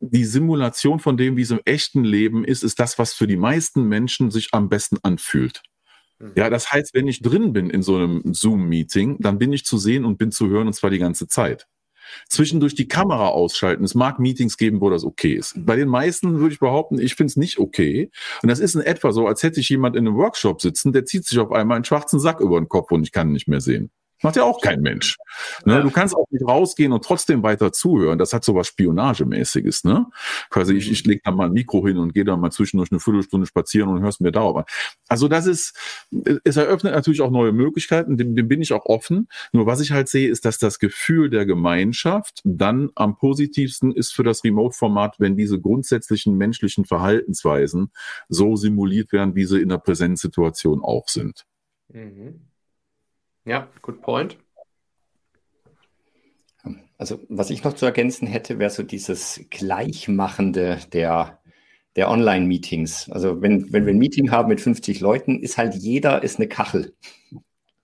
[0.00, 3.36] die Simulation von dem, wie es im echten Leben ist, ist das, was für die
[3.36, 5.62] meisten Menschen sich am besten anfühlt.
[6.36, 9.78] Ja, das heißt, wenn ich drin bin in so einem Zoom-Meeting, dann bin ich zu
[9.78, 11.68] sehen und bin zu hören und zwar die ganze Zeit.
[12.28, 13.84] Zwischendurch die Kamera ausschalten.
[13.84, 15.54] Es mag Meetings geben, wo das okay ist.
[15.58, 18.10] Bei den meisten würde ich behaupten, ich finde es nicht okay.
[18.42, 21.04] Und das ist in etwa so, als hätte ich jemand in einem Workshop sitzen, der
[21.04, 23.48] zieht sich auf einmal einen schwarzen Sack über den Kopf und ich kann ihn nicht
[23.48, 23.90] mehr sehen.
[24.22, 25.16] Macht ja auch kein Mensch.
[25.64, 25.82] Ne?
[25.82, 28.18] Du kannst auch nicht rausgehen und trotzdem weiter zuhören.
[28.18, 29.84] Das hat so was Spionagemäßiges.
[29.84, 30.06] Ne?
[30.50, 32.98] Quasi ich, ich lege da mal ein Mikro hin und gehe dann mal zwischendurch eine
[33.00, 34.64] Viertelstunde spazieren und hörst mir da an.
[35.08, 35.76] Also das ist,
[36.44, 39.28] es eröffnet natürlich auch neue Möglichkeiten, dem, dem bin ich auch offen.
[39.52, 44.12] Nur was ich halt sehe, ist, dass das Gefühl der Gemeinschaft dann am positivsten ist
[44.12, 47.92] für das Remote-Format, wenn diese grundsätzlichen menschlichen Verhaltensweisen
[48.28, 51.46] so simuliert werden, wie sie in der Präsenzsituation auch sind.
[51.92, 52.48] Mhm.
[53.48, 54.36] Ja, good point.
[56.98, 61.40] Also, was ich noch zu ergänzen hätte, wäre so dieses Gleichmachende der,
[61.96, 63.08] der Online-Meetings.
[63.10, 66.48] Also, wenn, wenn wir ein Meeting haben mit 50 Leuten, ist halt jeder ist eine
[66.48, 66.94] Kachel.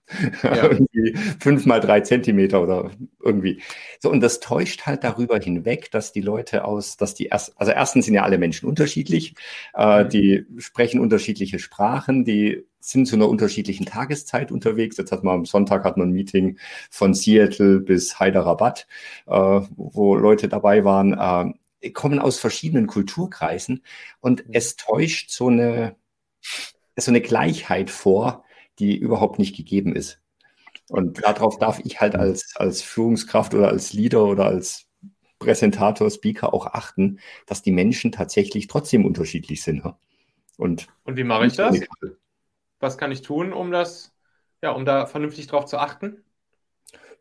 [0.43, 0.69] Ja.
[0.69, 2.91] irgendwie fünf mal drei Zentimeter oder
[3.23, 3.61] irgendwie.
[3.99, 7.71] So, und das täuscht halt darüber hinweg, dass die Leute aus, dass die erst, also
[7.71, 9.33] erstens sind ja alle Menschen unterschiedlich,
[9.73, 10.09] äh, mhm.
[10.09, 14.97] die sprechen unterschiedliche Sprachen, die sind zu einer unterschiedlichen Tageszeit unterwegs.
[14.97, 16.59] Jetzt hat man am Sonntag hat man ein Meeting
[16.91, 18.87] von Seattle bis Hyderabad,
[19.25, 19.31] äh,
[19.75, 23.83] wo Leute dabei waren, äh, kommen aus verschiedenen Kulturkreisen
[24.19, 24.53] und mhm.
[24.53, 25.95] es täuscht so eine,
[26.95, 28.44] so eine Gleichheit vor,
[28.79, 30.21] die überhaupt nicht gegeben ist.
[30.89, 34.85] Und darauf darf ich halt als, als Führungskraft oder als Leader oder als
[35.39, 39.83] Präsentator, Speaker auch achten, dass die Menschen tatsächlich trotzdem unterschiedlich sind.
[40.57, 41.79] Und, Und wie mache ich das?
[42.79, 44.13] Was kann ich tun, um das,
[44.61, 46.23] ja, um da vernünftig drauf zu achten?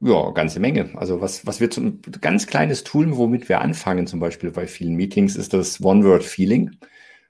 [0.01, 0.91] Ja, ganze Menge.
[0.97, 4.95] Also was, was wir zum ganz kleines Tool, womit wir anfangen, zum Beispiel bei vielen
[4.95, 6.79] Meetings, ist das One-Word-Feeling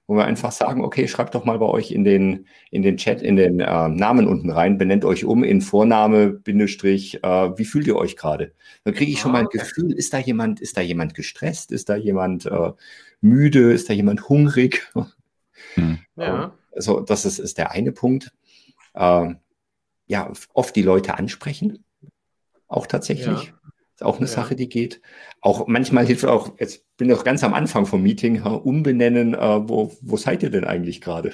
[0.07, 3.23] wo wir einfach sagen, okay, schreibt doch mal bei euch in den, in den Chat,
[3.23, 7.87] in den äh, Namen unten rein, benennt euch um in Vorname, Bindestrich, äh, wie fühlt
[7.87, 8.53] ihr euch gerade?
[8.85, 11.73] Dann kriege ich schon mal ein ah, Gefühl, ist da jemand, ist da jemand gestresst,
[11.73, 12.73] ist da jemand äh,
[13.23, 14.93] müde, ist da jemand hungrig?
[15.75, 15.99] Hm.
[16.17, 16.55] Ja.
[16.73, 18.33] Also das ist, ist der eine Punkt.
[18.95, 19.39] Ähm,
[20.07, 21.85] ja, oft die Leute ansprechen,
[22.69, 23.47] auch tatsächlich.
[23.47, 23.64] Ja.
[24.05, 24.33] Auch eine ja.
[24.33, 25.01] Sache, die geht.
[25.41, 29.69] Auch manchmal hilft auch, jetzt bin ich auch ganz am Anfang vom Meeting, umbenennen, äh,
[29.69, 31.33] wo, wo seid ihr denn eigentlich gerade?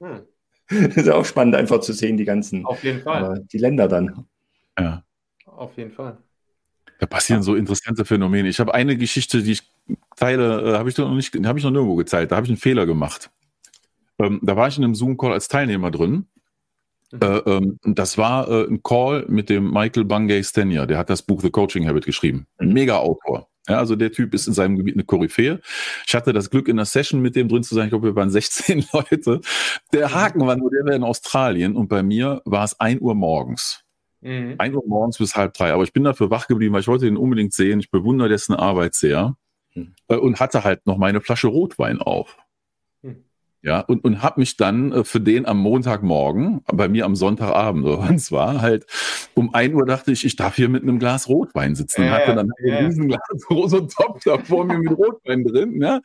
[0.00, 0.22] Hm.
[0.96, 3.38] ist auch spannend, einfach zu sehen, die ganzen, Auf jeden Fall.
[3.38, 4.26] Äh, die Länder dann.
[4.78, 5.04] Ja.
[5.44, 6.18] Auf jeden Fall.
[6.98, 8.48] Da passieren so interessante Phänomene.
[8.48, 9.62] Ich habe eine Geschichte, die ich
[10.16, 12.32] teile, äh, habe ich noch nicht, habe ich noch nirgendwo gezeigt.
[12.32, 13.30] Da habe ich einen Fehler gemacht.
[14.18, 16.26] Ähm, da war ich in einem Zoom-Call als Teilnehmer drin
[17.12, 17.22] Mhm.
[17.22, 21.22] Äh, ähm, das war äh, ein Call mit dem Michael Bungay Stenier, der hat das
[21.22, 22.46] Buch The Coaching Habit geschrieben.
[22.58, 22.74] Ein mhm.
[22.74, 23.48] mega Autor.
[23.68, 25.60] Ja, also der Typ ist in seinem Gebiet eine Koryphäe.
[26.06, 27.86] Ich hatte das Glück, in einer Session mit dem drin zu sein.
[27.86, 29.40] Ich glaube, wir waren 16 Leute.
[29.92, 30.14] Der mhm.
[30.14, 33.82] Haken war nur, der war in Australien und bei mir war es 1 Uhr morgens.
[34.20, 34.54] Mhm.
[34.58, 35.72] 1 Uhr morgens bis halb drei.
[35.72, 37.80] Aber ich bin dafür wach geblieben, weil ich wollte ihn unbedingt sehen.
[37.80, 39.36] Ich bewundere dessen Arbeit sehr.
[39.74, 39.94] Mhm.
[40.06, 42.38] Und hatte halt noch meine Flasche Rotwein auf.
[43.66, 47.84] Ja, und, und habe mich dann äh, für den am Montagmorgen, bei mir am Sonntagabend,
[47.84, 48.86] so und zwar halt
[49.34, 52.02] um ein Uhr dachte ich, ich darf hier mit einem Glas Rotwein sitzen.
[52.02, 55.82] Und hatte dann ein Riesenglas, so ein Topf da vor mir mit Rotwein drin.
[55.82, 56.00] Ja?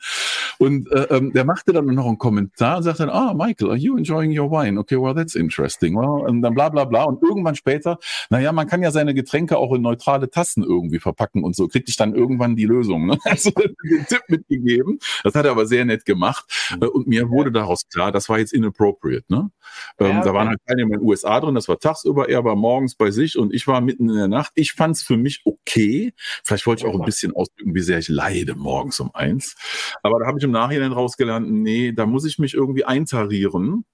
[0.58, 3.78] Und äh, ähm, der machte dann noch einen Kommentar und sagte dann, ah, Michael, are
[3.78, 4.78] you enjoying your wine?
[4.78, 5.94] Okay, well, that's interesting.
[5.94, 7.04] Well, und dann bla bla bla.
[7.04, 7.98] Und irgendwann später,
[8.28, 11.68] naja, man kann ja seine Getränke auch in neutrale Tassen irgendwie verpacken und so.
[11.68, 13.06] Kriegte ich dann irgendwann die Lösung.
[13.06, 13.18] Ne?
[13.32, 14.98] Also den Tipp mitgegeben.
[15.24, 16.44] Das hat er aber sehr nett gemacht.
[16.78, 16.88] Mhm.
[16.88, 19.24] Und mir wurde daraus klar, das war jetzt inappropriate.
[19.28, 19.50] Ne?
[19.98, 20.28] Ähm, ja, okay.
[20.28, 23.10] Da waren halt Teilnehmer in den USA drin, das war tagsüber, er war morgens bei
[23.10, 24.52] sich und ich war mitten in der Nacht.
[24.54, 26.12] Ich fand es für mich okay.
[26.44, 29.54] Vielleicht wollte ich auch ein bisschen ausdrücken, wie sehr ich leide morgens um eins.
[30.02, 33.84] Aber da habe ich im Nachhinein rausgelernt, nee, da muss ich mich irgendwie eintarieren.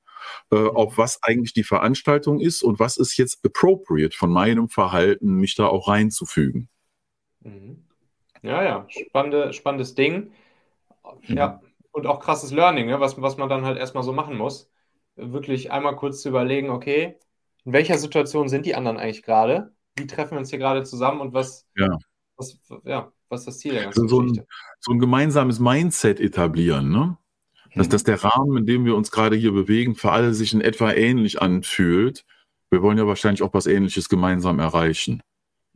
[0.51, 0.71] Äh, mhm.
[0.71, 5.55] auf was eigentlich die Veranstaltung ist und was ist jetzt appropriate von meinem Verhalten, mich
[5.55, 6.69] da auch reinzufügen.
[7.41, 7.85] Mhm.
[8.43, 10.31] Ja, ja, Spannende, spannendes Ding.
[11.27, 11.61] Ja,
[11.93, 13.01] und auch krasses Learning, ne?
[13.01, 14.71] was, was man dann halt erstmal so machen muss.
[15.17, 17.19] Wirklich einmal kurz zu überlegen, okay,
[17.65, 19.73] in welcher Situation sind die anderen eigentlich gerade?
[19.97, 21.99] Wie treffen wir uns hier gerade zusammen und was, ja.
[22.37, 24.43] was, ja, was ist das Ziel der ganzen so, Geschichte?
[24.43, 24.47] Ein,
[24.81, 27.19] so ein gemeinsames Mindset etablieren, ne?
[27.75, 27.91] Dass, hm.
[27.91, 30.93] dass der Rahmen, in dem wir uns gerade hier bewegen, für alle sich in etwa
[30.93, 32.25] ähnlich anfühlt.
[32.71, 35.23] Wir wollen ja wahrscheinlich auch was Ähnliches gemeinsam erreichen.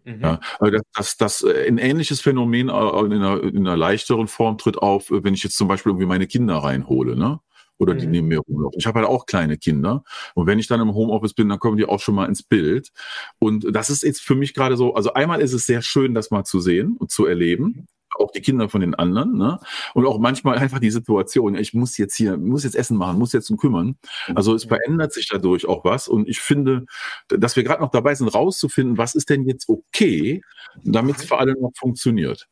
[0.04, 0.20] Mhm.
[0.20, 4.28] Ja, also das, das, das äh, ein ähnliches Phänomen äh, in einer, in einer leichteren
[4.28, 7.40] Form tritt auf, äh, wenn ich jetzt zum Beispiel irgendwie meine Kinder reinhole, ne?
[7.78, 8.12] Oder die mhm.
[8.12, 8.78] neben mir rumlaufen.
[8.78, 10.04] Ich habe halt auch kleine Kinder.
[10.34, 12.92] Und wenn ich dann im Homeoffice bin, dann kommen die auch schon mal ins Bild.
[13.40, 16.30] Und das ist jetzt für mich gerade so, also einmal ist es sehr schön, das
[16.30, 17.88] mal zu sehen und zu erleben.
[18.18, 19.58] Mhm auch die Kinder von den anderen, ne?
[19.94, 23.32] Und auch manchmal einfach die Situation, ich muss jetzt hier, muss jetzt Essen machen, muss
[23.32, 23.96] jetzt um kümmern.
[24.34, 26.08] Also es verändert sich dadurch auch was.
[26.08, 26.86] Und ich finde,
[27.28, 30.42] dass wir gerade noch dabei sind, rauszufinden, was ist denn jetzt okay,
[30.82, 32.48] damit es für alle noch funktioniert.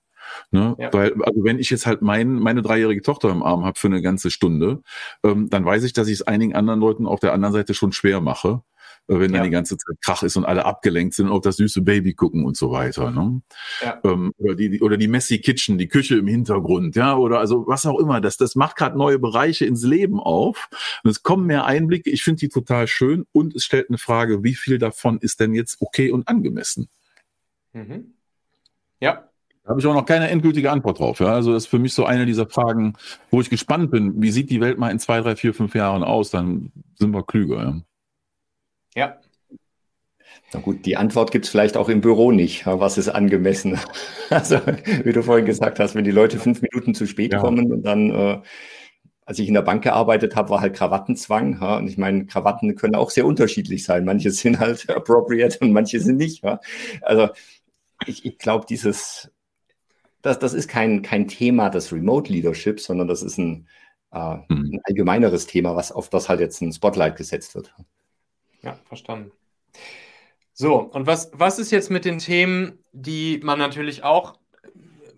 [0.51, 0.77] Ne?
[0.79, 0.93] Ja.
[0.93, 4.03] Weil, also wenn ich jetzt halt mein, meine dreijährige Tochter im Arm habe für eine
[4.03, 4.83] ganze Stunde,
[5.25, 7.93] ähm, dann weiß ich, dass ich es einigen anderen Leuten auf der anderen Seite schon
[7.93, 8.63] schwer mache
[9.07, 11.83] wenn dann die ganze Zeit Krach ist und alle abgelenkt sind und auf das süße
[11.83, 13.11] Baby gucken und so weiter.
[13.11, 13.43] Ne?
[13.83, 14.01] Ja.
[14.05, 17.87] Ähm, oder, die, oder die Messy Kitchen, die Küche im Hintergrund, ja, oder also was
[17.87, 18.21] auch immer.
[18.21, 20.69] Das, das macht gerade neue Bereiche ins Leben auf.
[21.03, 22.11] Und es kommen mehr Einblicke.
[22.11, 25.55] Ich finde die total schön und es stellt eine Frage, wie viel davon ist denn
[25.55, 26.89] jetzt okay und angemessen?
[27.73, 28.15] Mhm.
[29.01, 29.31] Ja,
[29.65, 31.21] da habe ich auch noch keine endgültige Antwort drauf.
[31.21, 31.35] Ja?
[31.35, 32.95] Also das ist für mich so eine dieser Fragen,
[33.31, 36.03] wo ich gespannt bin, wie sieht die Welt mal in zwei, drei, vier, fünf Jahren
[36.03, 36.31] aus?
[36.31, 37.63] Dann sind wir klüger.
[37.63, 37.81] Ja.
[38.95, 39.21] Ja.
[40.53, 42.67] Na gut, die Antwort gibt es vielleicht auch im Büro nicht.
[42.67, 43.79] Was ist angemessen?
[44.31, 44.61] Also,
[45.03, 47.41] wie du vorhin gesagt hast, wenn die Leute fünf Minuten zu spät ja.
[47.41, 48.41] kommen und dann, äh,
[49.25, 51.59] als ich in der Bank gearbeitet habe, war halt Krawattenzwang.
[51.61, 51.79] Ja?
[51.79, 54.05] Und ich meine, Krawatten können auch sehr unterschiedlich sein.
[54.05, 56.45] Manche sind halt appropriate und manche sind nicht.
[56.45, 56.61] Ja?
[57.03, 57.31] Also,
[58.07, 59.33] ich, ich glaube, dieses,
[60.23, 63.67] das, das ist kein, kein Thema des Remote Leaderships, sondern das ist ein,
[64.13, 64.75] äh, mhm.
[64.75, 67.75] ein allgemeineres Thema, was auf das halt jetzt ein Spotlight gesetzt wird.
[68.63, 69.33] Ja, verstanden.
[70.53, 74.39] So, und was, was ist jetzt mit den Themen, die man natürlich auch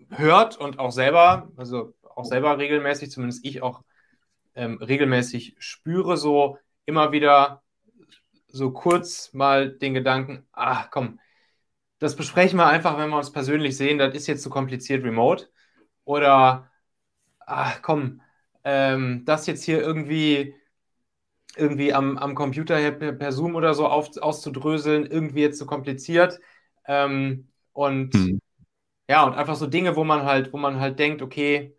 [0.09, 3.83] hört und auch selber, also auch selber regelmäßig, zumindest ich auch
[4.55, 7.63] ähm, regelmäßig spüre, so immer wieder
[8.47, 11.19] so kurz mal den Gedanken, ach komm,
[11.99, 15.49] das besprechen wir einfach, wenn wir uns persönlich sehen, das ist jetzt zu kompliziert remote.
[16.05, 16.69] Oder,
[17.39, 18.21] ach komm,
[18.63, 20.55] ähm, das jetzt hier irgendwie
[21.55, 25.69] irgendwie am, am Computer per, per Zoom oder so auf, auszudröseln, irgendwie jetzt zu so
[25.69, 26.39] kompliziert.
[26.85, 28.39] Ähm, und mhm.
[29.09, 31.75] ja, und einfach so Dinge, wo man halt, wo man halt denkt, okay,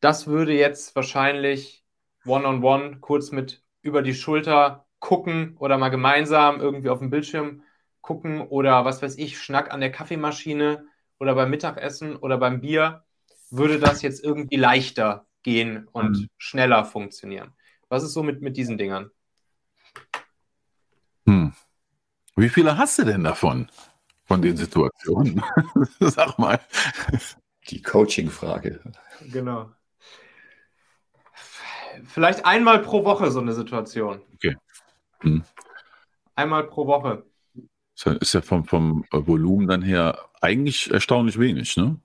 [0.00, 1.84] das würde jetzt wahrscheinlich
[2.24, 7.10] one-on-one -on -one kurz mit über die Schulter gucken oder mal gemeinsam irgendwie auf dem
[7.10, 7.62] Bildschirm
[8.00, 10.84] gucken oder was weiß ich, Schnack an der Kaffeemaschine
[11.18, 13.04] oder beim Mittagessen oder beim Bier,
[13.50, 16.28] würde das jetzt irgendwie leichter gehen und mhm.
[16.38, 17.52] schneller funktionieren.
[17.92, 19.10] Was ist so mit, mit diesen Dingern?
[21.26, 21.52] Hm.
[22.36, 23.68] Wie viele hast du denn davon?
[24.24, 25.44] Von den Situationen?
[26.00, 26.58] Sag mal.
[27.68, 28.80] Die Coaching-Frage.
[29.30, 29.70] Genau.
[32.06, 34.22] Vielleicht einmal pro Woche so eine Situation.
[34.36, 34.56] Okay.
[35.20, 35.44] Hm.
[36.34, 37.26] Einmal pro Woche.
[38.20, 42.00] Ist ja vom, vom Volumen dann her eigentlich erstaunlich wenig, ne?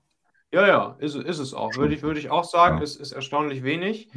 [0.52, 1.74] Ja, ja, ist, ist es auch.
[1.76, 2.82] Würde ich, würde ich auch sagen, ja.
[2.82, 4.10] ist, ist erstaunlich wenig.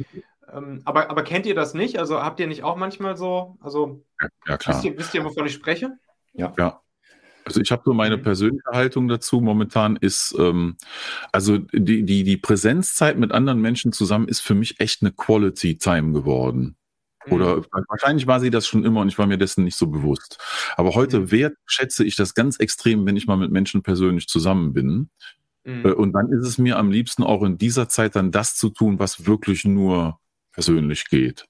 [0.52, 1.98] Ähm, aber, aber kennt ihr das nicht?
[1.98, 4.76] Also habt ihr nicht auch manchmal so, also ja, ja klar.
[4.76, 5.92] Wisst ihr, wisst ihr, wovon ich spreche?
[6.34, 6.52] Ja.
[6.58, 6.80] ja.
[7.44, 8.22] Also ich habe so meine mhm.
[8.22, 10.76] persönliche Haltung dazu momentan ist, ähm,
[11.32, 15.78] also die, die, die Präsenzzeit mit anderen Menschen zusammen ist für mich echt eine Quality
[15.78, 16.76] Time geworden.
[17.28, 17.66] Oder mhm.
[17.88, 20.38] wahrscheinlich war sie das schon immer und ich war mir dessen nicht so bewusst.
[20.76, 21.30] Aber heute mhm.
[21.30, 25.10] wertschätze ich das ganz extrem, wenn ich mal mit Menschen persönlich zusammen bin.
[25.64, 25.86] Mhm.
[25.86, 28.70] Äh, und dann ist es mir am liebsten auch in dieser Zeit dann das zu
[28.70, 30.18] tun, was wirklich nur
[30.52, 31.46] persönlich geht.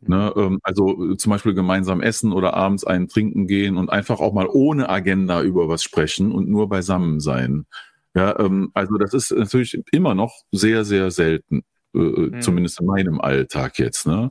[0.00, 4.20] Ne, ähm, also äh, zum Beispiel gemeinsam essen oder abends einen trinken gehen und einfach
[4.20, 7.66] auch mal ohne Agenda über was sprechen und nur beisammen sein.
[8.14, 11.64] Ja, ähm, also das ist natürlich immer noch sehr, sehr selten.
[11.96, 12.40] Äh, mhm.
[12.42, 14.06] zumindest in meinem Alltag jetzt.
[14.06, 14.30] Ne?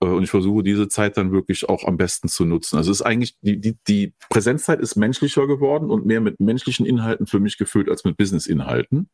[0.00, 2.76] Äh, und ich versuche diese Zeit dann wirklich auch am besten zu nutzen.
[2.76, 6.84] Also es ist eigentlich, die, die, die Präsenzzeit ist menschlicher geworden und mehr mit menschlichen
[6.84, 9.08] Inhalten für mich gefüllt als mit Business-Inhalten.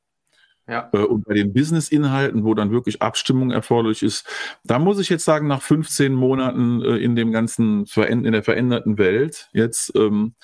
[0.69, 0.91] Ja.
[0.93, 4.27] Äh, und bei den Business-Inhalten, wo dann wirklich Abstimmung erforderlich ist,
[4.65, 9.49] da muss ich jetzt sagen, nach 15 Monaten in dem ganzen, in der veränderten Welt
[9.53, 10.35] jetzt, ähm,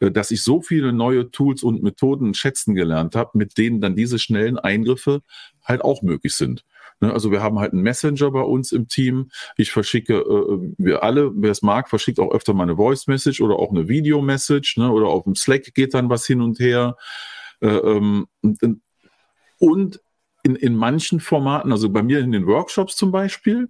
[0.00, 4.18] dass ich so viele neue Tools und Methoden schätzen gelernt habe, mit denen dann diese
[4.18, 5.22] schnellen Eingriffe
[5.64, 6.64] halt auch möglich sind.
[7.02, 9.30] Ne, also wir haben halt einen Messenger bei uns im Team.
[9.56, 13.40] Ich verschicke, äh, wir alle, wer es mag, verschickt auch öfter mal eine Voice Message
[13.40, 14.76] oder auch eine Video Message.
[14.76, 16.96] Ne, oder auf dem Slack geht dann was hin und her.
[17.60, 18.26] Äh, ähm,
[19.62, 20.00] und
[20.42, 23.68] in, in manchen Formaten, also bei mir in den Workshops zum Beispiel,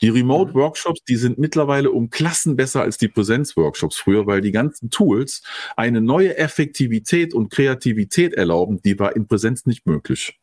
[0.00, 4.88] die Remote-Workshops, die sind mittlerweile um Klassen besser als die Präsenz-Workshops früher, weil die ganzen
[4.88, 5.42] Tools
[5.76, 10.40] eine neue Effektivität und Kreativität erlauben, die war in Präsenz nicht möglich.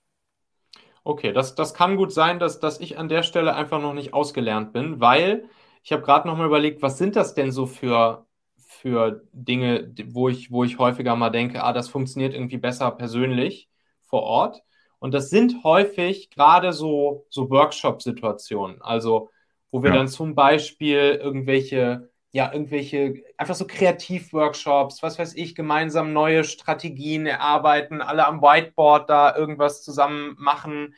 [1.03, 4.13] Okay, das, das kann gut sein, dass, dass ich an der Stelle einfach noch nicht
[4.13, 5.45] ausgelernt bin, weil
[5.81, 10.29] ich habe gerade noch mal überlegt, was sind das denn so für, für Dinge, wo
[10.29, 13.67] ich, wo ich häufiger mal denke, ah, das funktioniert irgendwie besser persönlich
[14.03, 14.61] vor Ort.
[15.01, 19.31] Und das sind häufig gerade so, so Workshop-Situationen, also
[19.71, 19.95] wo wir ja.
[19.95, 27.25] dann zum Beispiel irgendwelche ja, irgendwelche, einfach so Kreativworkshops, was weiß ich, gemeinsam neue Strategien
[27.25, 30.95] erarbeiten, alle am Whiteboard da irgendwas zusammen machen,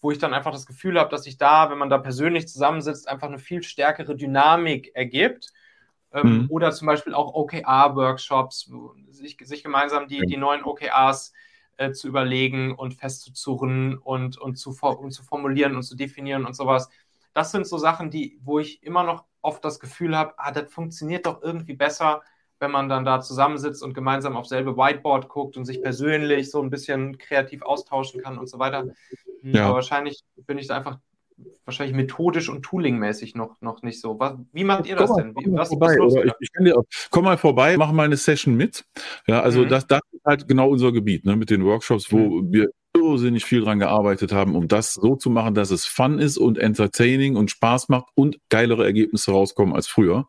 [0.00, 3.08] wo ich dann einfach das Gefühl habe, dass sich da, wenn man da persönlich zusammensitzt,
[3.08, 5.52] einfach eine viel stärkere Dynamik ergibt.
[6.12, 6.46] Ähm, mhm.
[6.50, 8.70] Oder zum Beispiel auch OKR-Workshops,
[9.08, 11.45] sich, sich gemeinsam die, die neuen OKRs äh,
[11.92, 16.88] zu überlegen und festzuzurren und, und, zu, und zu formulieren und zu definieren und sowas.
[17.34, 20.72] Das sind so Sachen, die, wo ich immer noch oft das Gefühl habe, ah, das
[20.72, 22.22] funktioniert doch irgendwie besser,
[22.58, 26.62] wenn man dann da zusammensitzt und gemeinsam auf selbe Whiteboard guckt und sich persönlich so
[26.62, 28.86] ein bisschen kreativ austauschen kann und so weiter.
[29.42, 29.66] Hm, ja.
[29.66, 30.98] Aber wahrscheinlich bin ich da einfach
[31.64, 34.18] wahrscheinlich methodisch und toolingmäßig noch, noch nicht so.
[34.18, 35.36] Was, wie macht ihr das komm denn?
[35.36, 38.84] Wie, was, vorbei, was ich, ich dir, komm mal vorbei, mach mal eine Session mit.
[39.26, 39.68] Ja, also mhm.
[39.68, 42.52] das, das halt genau unser Gebiet, ne, mit den Workshops, wo mhm.
[42.52, 46.38] wir irrsinnig viel dran gearbeitet haben, um das so zu machen, dass es fun ist
[46.38, 50.28] und entertaining und Spaß macht und geilere Ergebnisse rauskommen als früher.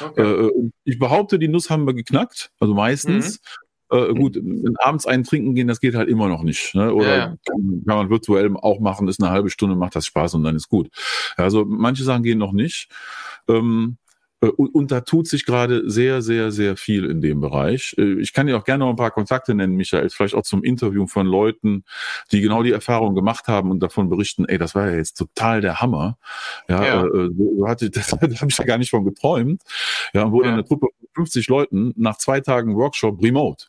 [0.00, 0.22] Okay.
[0.22, 3.40] Äh, ich behaupte, die Nuss haben wir geknackt, also meistens.
[3.40, 3.70] Mhm.
[3.92, 4.40] Äh, gut,
[4.78, 6.76] abends einen trinken gehen, das geht halt immer noch nicht.
[6.76, 6.94] Ne?
[6.94, 7.26] Oder ja.
[7.44, 10.54] Kann, kann, man virtuell auch machen, ist eine halbe Stunde, macht das Spaß und dann
[10.54, 10.90] ist gut.
[11.36, 12.88] Also manche Sachen gehen noch nicht.
[13.48, 13.99] Ähm, äh,
[14.48, 17.94] und, und, da tut sich gerade sehr, sehr, sehr viel in dem Bereich.
[17.98, 20.64] Äh, ich kann dir auch gerne noch ein paar Kontakte nennen, Michael, vielleicht auch zum
[20.64, 21.84] Interview von Leuten,
[22.32, 25.60] die genau die Erfahrung gemacht haben und davon berichten, ey, das war ja jetzt total
[25.60, 26.16] der Hammer.
[26.68, 27.04] Ja, ja.
[27.04, 29.62] Äh, so hatte, das, das habe ich ja gar nicht von geträumt.
[30.14, 30.46] Ja, wo ja.
[30.46, 33.66] dann eine Truppe von 50 Leuten nach zwei Tagen Workshop remote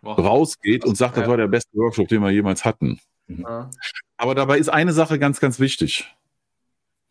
[0.00, 0.18] wow.
[0.18, 3.00] rausgeht und sagt, das war der beste Workshop, den wir jemals hatten.
[3.28, 3.70] Ja.
[4.16, 6.14] Aber dabei ist eine Sache ganz, ganz wichtig.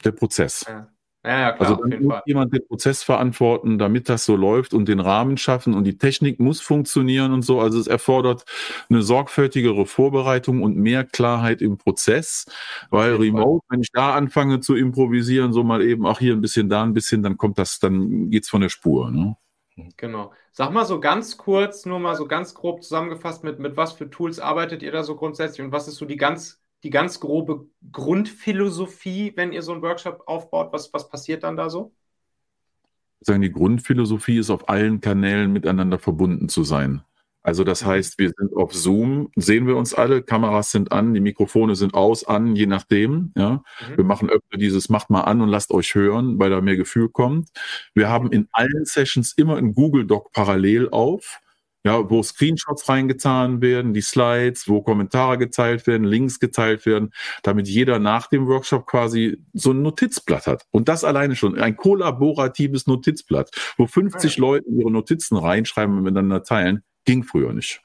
[0.03, 0.65] Der Prozess.
[0.67, 0.87] Ja.
[1.25, 2.23] Ja, ja, klar, also dann muss Fall.
[2.27, 6.39] jemand den Prozess verantworten, damit das so läuft und den Rahmen schaffen und die Technik
[6.39, 7.59] muss funktionieren und so.
[7.59, 8.45] Also es erfordert
[8.89, 12.45] eine sorgfältigere Vorbereitung und mehr Klarheit im Prozess,
[12.91, 16.69] weil Remote, wenn ich da anfange zu improvisieren, so mal eben, ach hier ein bisschen,
[16.69, 19.09] da ein bisschen, dann kommt das, dann geht's von der Spur.
[19.09, 19.35] Ne?
[19.97, 20.31] Genau.
[20.51, 24.11] Sag mal so ganz kurz, nur mal so ganz grob zusammengefasst, mit, mit was für
[24.11, 27.67] Tools arbeitet ihr da so grundsätzlich und was ist so die ganz die ganz grobe
[27.91, 30.71] Grundphilosophie, wenn ihr so einen Workshop aufbaut?
[30.71, 31.93] Was, was passiert dann da so?
[33.21, 37.01] Sagen, die Grundphilosophie ist, auf allen Kanälen miteinander verbunden zu sein.
[37.41, 37.87] Also das mhm.
[37.87, 41.95] heißt, wir sind auf Zoom, sehen wir uns alle, Kameras sind an, die Mikrofone sind
[41.95, 43.33] aus, an, je nachdem.
[43.35, 43.63] Ja.
[43.89, 43.97] Mhm.
[43.97, 47.09] Wir machen öfter dieses, macht mal an und lasst euch hören, weil da mehr Gefühl
[47.09, 47.49] kommt.
[47.95, 51.39] Wir haben in allen Sessions immer ein Google Doc parallel auf
[51.85, 57.13] ja, wo Screenshots reingetan werden, die Slides, wo Kommentare geteilt werden, Links geteilt werden,
[57.43, 60.65] damit jeder nach dem Workshop quasi so ein Notizblatt hat.
[60.71, 64.41] Und das alleine schon, ein kollaboratives Notizblatt, wo 50 ja.
[64.41, 67.83] Leute ihre Notizen reinschreiben und miteinander teilen, ging früher nicht.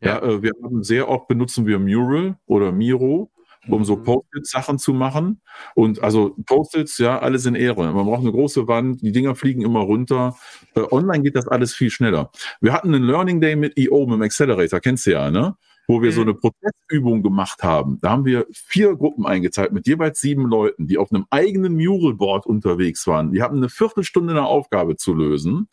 [0.00, 3.30] Ja, ja äh, wir haben sehr oft benutzen wir Mural oder Miro,
[3.68, 4.04] um so mhm.
[4.04, 5.40] Post-it-Sachen zu machen.
[5.74, 7.92] Und also Post-its, ja, alles in Ehre.
[7.92, 10.36] Man braucht eine große Wand, die Dinger fliegen immer runter.
[10.74, 12.30] Äh, online geht das alles viel schneller.
[12.60, 15.56] Wir hatten einen Learning Day mit EO, mit dem Accelerator, kennst du ja, ne?
[15.92, 16.14] Wo wir mhm.
[16.14, 17.98] so eine Prozessübung gemacht haben.
[18.00, 22.46] Da haben wir vier Gruppen eingeteilt mit jeweils sieben Leuten, die auf einem eigenen Muralboard
[22.46, 23.32] unterwegs waren.
[23.32, 25.68] Die hatten eine Viertelstunde eine Aufgabe zu lösen.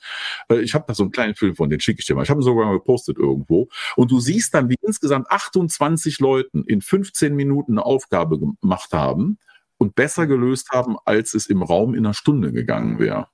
[0.49, 2.23] Äh, ich habe da so einen kleinen Film von, den schicke ich dir mal.
[2.23, 3.69] Ich habe ihn sogar mal gepostet irgendwo.
[3.95, 9.37] Und du siehst dann, wie insgesamt 28 Leuten in 15 Minuten eine Aufgabe gemacht haben
[9.77, 13.27] und besser gelöst haben, als es im Raum in einer Stunde gegangen wäre.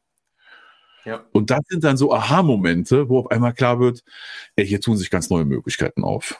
[1.03, 1.23] Ja.
[1.31, 4.03] Und das sind dann so Aha-Momente, wo auf einmal klar wird,
[4.55, 6.39] ey, hier tun sich ganz neue Möglichkeiten auf.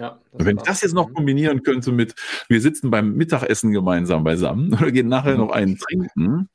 [0.00, 2.14] Ja, Wenn ich das jetzt noch kombinieren könnte mit,
[2.48, 5.40] wir sitzen beim Mittagessen gemeinsam beisammen oder gehen nachher mhm.
[5.40, 6.48] noch einen trinken,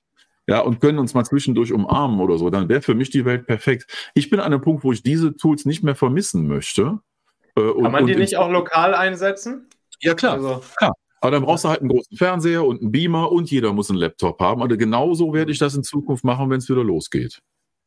[0.48, 3.46] ja, und können uns mal zwischendurch umarmen oder so, dann wäre für mich die Welt
[3.46, 3.86] perfekt.
[4.16, 7.00] Ich bin an einem Punkt, wo ich diese Tools nicht mehr vermissen möchte.
[7.56, 9.70] Äh, Kann und, man die nicht auch lokal einsetzen?
[10.02, 10.34] Ja, klar.
[10.34, 10.94] Also, klar.
[11.22, 14.00] Aber dann brauchst du halt einen großen Fernseher und einen Beamer und jeder muss einen
[14.00, 14.62] Laptop haben.
[14.62, 17.40] Also genauso werde ich das in Zukunft machen, wenn es wieder losgeht.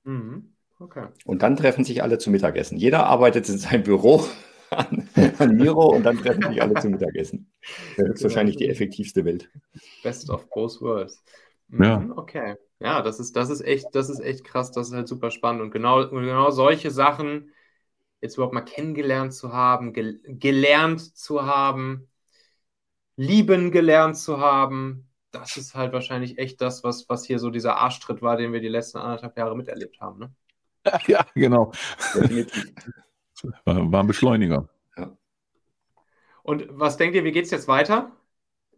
[0.05, 0.53] Mhm.
[0.81, 1.07] Okay.
[1.25, 2.79] Und dann treffen sich alle zum Mittagessen.
[2.79, 4.25] Jeder arbeitet in seinem Büro
[4.79, 5.09] an,
[5.39, 7.51] an Miro und dann treffen sich alle zum Mittagessen.
[7.97, 9.51] Das ist wahrscheinlich die effektivste Welt.
[10.03, 11.23] Best of both worlds.
[11.69, 12.09] Mhm, ja.
[12.17, 12.57] Okay.
[12.81, 15.63] Ja, das ist, das ist echt, das ist echt krass, das ist halt super spannend.
[15.63, 17.53] Und genau, genau solche Sachen
[18.21, 22.09] jetzt überhaupt mal kennengelernt zu haben, gel gelernt zu haben,
[23.17, 25.09] lieben gelernt zu haben.
[25.31, 28.61] Das ist halt wahrscheinlich echt das, was, was hier so dieser Arschtritt war, den wir
[28.61, 30.21] die letzten anderthalb Jahre miterlebt haben.
[30.21, 30.35] Ne?
[31.07, 31.73] Ja, genau.
[33.65, 34.69] War, war ein Beschleuniger.
[34.97, 35.17] Ja.
[36.43, 38.13] Und was denkt ihr, wie geht es jetzt weiter?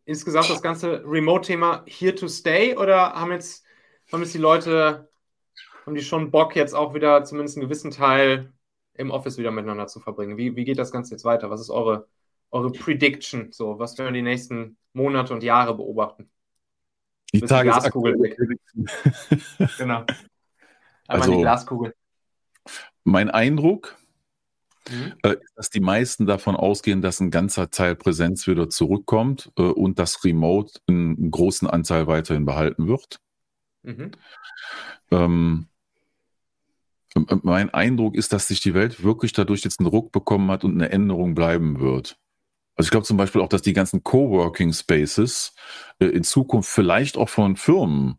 [0.04, 3.64] Insgesamt das ganze Remote-Thema here to stay oder haben jetzt,
[4.12, 5.08] haben jetzt die Leute,
[5.86, 8.52] haben die schon Bock, jetzt auch wieder zumindest einen gewissen Teil
[8.94, 10.36] im Office wieder miteinander zu verbringen?
[10.36, 11.50] Wie, wie geht das Ganze jetzt weiter?
[11.50, 12.08] Was ist eure
[12.50, 13.52] eure Prediction?
[13.52, 16.30] So, was werden wir die nächsten Monate und Jahre beobachten?
[17.32, 18.36] Die Tageskugel weg.
[19.78, 20.04] genau.
[21.06, 21.94] Einmal also, die Glaskugel.
[23.04, 23.96] Mein Eindruck
[24.88, 25.14] mhm.
[25.22, 29.98] äh, dass die meisten davon ausgehen, dass ein ganzer Teil Präsenz wieder zurückkommt äh, und
[29.98, 33.20] dass Remote einen, einen, großen Anteil weiterhin behalten wird.
[33.82, 34.12] Mhm.
[35.10, 35.66] Ähm,
[37.42, 40.74] mein Eindruck ist, dass sich die Welt wirklich dadurch jetzt einen Ruck bekommen hat und
[40.74, 42.16] eine Änderung bleiben wird.
[42.76, 45.54] Also ich glaube zum Beispiel auch, dass die ganzen Coworking Spaces
[45.98, 48.18] äh, in Zukunft vielleicht auch von Firmen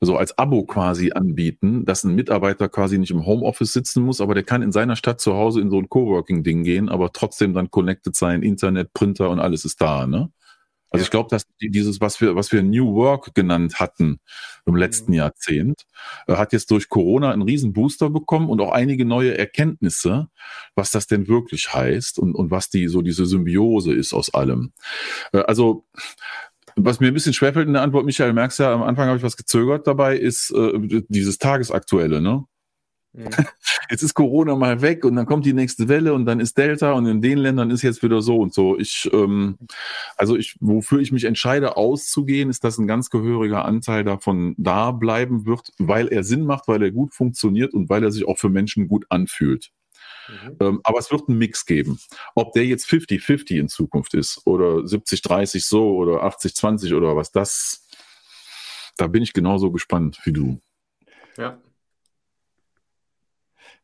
[0.00, 4.34] so als Abo quasi anbieten, dass ein Mitarbeiter quasi nicht im Homeoffice sitzen muss, aber
[4.34, 7.70] der kann in seiner Stadt zu Hause in so ein Coworking-Ding gehen, aber trotzdem dann
[7.70, 10.30] connected sein, Internet, Printer und alles ist da, ne?
[10.92, 11.04] Also ja.
[11.04, 14.18] ich glaube, dass dieses, was wir, was wir New Work genannt hatten
[14.66, 15.18] im letzten mhm.
[15.18, 15.86] Jahrzehnt,
[16.26, 20.28] äh, hat jetzt durch Corona einen riesen Booster bekommen und auch einige neue Erkenntnisse,
[20.74, 24.72] was das denn wirklich heißt und, und was die, so diese Symbiose ist aus allem.
[25.32, 25.86] Äh, also,
[26.84, 29.22] was mir ein bisschen schwerfällt in der Antwort, Michael, merkst ja, am Anfang habe ich
[29.22, 32.44] was gezögert dabei, ist äh, dieses Tagesaktuelle, ne?
[33.12, 33.28] Mhm.
[33.90, 36.92] Jetzt ist Corona mal weg und dann kommt die nächste Welle und dann ist Delta
[36.92, 38.78] und in den Ländern ist jetzt wieder so und so.
[38.78, 39.58] Ich, ähm,
[40.16, 44.92] also ich, wofür ich mich entscheide, auszugehen, ist, dass ein ganz gehöriger Anteil davon da
[44.92, 48.38] bleiben wird, weil er Sinn macht, weil er gut funktioniert und weil er sich auch
[48.38, 49.72] für Menschen gut anfühlt.
[50.30, 50.56] Mhm.
[50.60, 51.98] Ähm, aber es wird einen Mix geben.
[52.34, 57.86] Ob der jetzt 50-50 in Zukunft ist oder 70-30 so oder 80-20 oder was, das,
[58.96, 60.60] da bin ich genauso gespannt wie du.
[61.36, 61.58] Ja.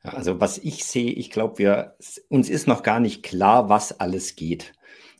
[0.02, 1.96] Also was ich sehe, ich glaube, wir
[2.28, 4.72] uns ist noch gar nicht klar, was alles geht.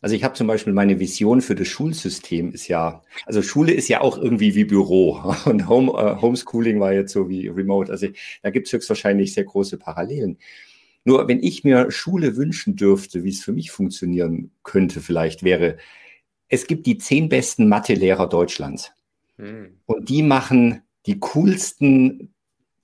[0.03, 3.89] Also ich habe zum Beispiel meine Vision für das Schulsystem ist ja, also Schule ist
[3.89, 7.91] ja auch irgendwie wie Büro und Home, äh, Homeschooling war jetzt so wie Remote.
[7.91, 8.09] Also
[8.43, 10.39] da gibt es höchstwahrscheinlich sehr große Parallelen.
[11.07, 15.79] Nur wenn ich mir Schule wünschen dürfte, wie es für mich funktionieren könnte, vielleicht wäre,
[16.49, 18.91] es gibt die zehn besten Mathelehrer Deutschlands.
[19.39, 19.79] Hm.
[19.87, 22.35] Und die machen die coolsten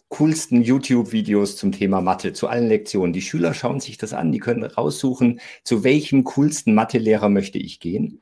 [0.08, 3.14] coolsten YouTube-Videos zum Thema Mathe, zu allen Lektionen.
[3.14, 7.80] Die Schüler schauen sich das an, die können raussuchen, zu welchem coolsten Mathelehrer möchte ich
[7.80, 8.20] gehen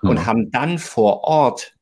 [0.00, 0.08] mhm.
[0.08, 1.75] und haben dann vor Ort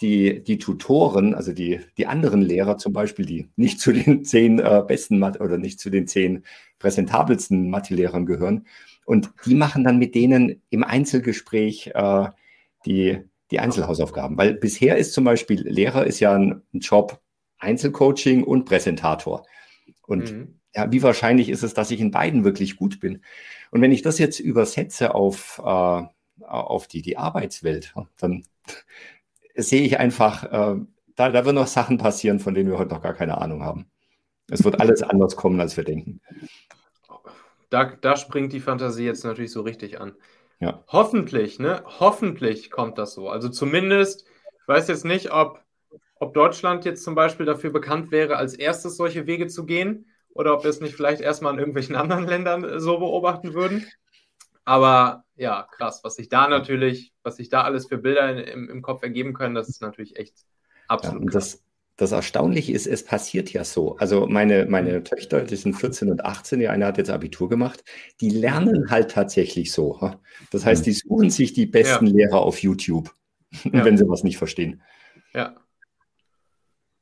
[0.00, 4.58] die, die Tutoren, also die, die anderen Lehrer zum Beispiel, die nicht zu den zehn
[4.58, 6.44] äh, besten Mathe oder nicht zu den zehn
[6.78, 8.66] präsentabelsten Mathelehrern gehören.
[9.04, 12.28] Und die machen dann mit denen im Einzelgespräch äh,
[12.86, 13.18] die,
[13.50, 14.38] die Einzelhausaufgaben.
[14.38, 17.20] Weil bisher ist zum Beispiel Lehrer ist ja ein, ein Job,
[17.58, 19.44] Einzelcoaching und Präsentator.
[20.06, 20.60] Und mhm.
[20.74, 23.22] ja, wie wahrscheinlich ist es, dass ich in beiden wirklich gut bin?
[23.70, 26.02] Und wenn ich das jetzt übersetze auf, äh,
[26.42, 28.44] auf die, die Arbeitswelt, dann
[29.62, 30.80] sehe ich einfach, äh,
[31.16, 33.90] da, da werden noch Sachen passieren, von denen wir heute noch gar keine Ahnung haben.
[34.50, 36.20] Es wird alles anders kommen, als wir denken.
[37.68, 40.16] Da, da springt die Fantasie jetzt natürlich so richtig an.
[40.58, 40.84] Ja.
[40.88, 41.82] Hoffentlich, ne?
[42.00, 43.28] Hoffentlich kommt das so.
[43.28, 44.26] Also zumindest,
[44.60, 45.60] ich weiß jetzt nicht, ob
[46.20, 50.54] ob Deutschland jetzt zum Beispiel dafür bekannt wäre, als erstes solche Wege zu gehen oder
[50.54, 53.86] ob wir es nicht vielleicht erstmal in irgendwelchen anderen Ländern so beobachten würden.
[54.64, 58.82] Aber ja, krass, was sich da natürlich, was sich da alles für Bilder im, im
[58.82, 60.44] Kopf ergeben können, das ist natürlich echt
[60.86, 61.24] absolut.
[61.24, 61.64] Ja, das,
[61.96, 63.96] das Erstaunliche ist, es passiert ja so.
[63.96, 67.84] Also meine, meine Töchter, die sind 14 und 18, die eine hat jetzt Abitur gemacht,
[68.20, 70.12] die lernen halt tatsächlich so.
[70.50, 72.12] Das heißt, die suchen sich die besten ja.
[72.12, 73.14] Lehrer auf YouTube,
[73.64, 73.84] ja.
[73.84, 74.82] wenn sie was nicht verstehen.
[75.34, 75.56] Ja.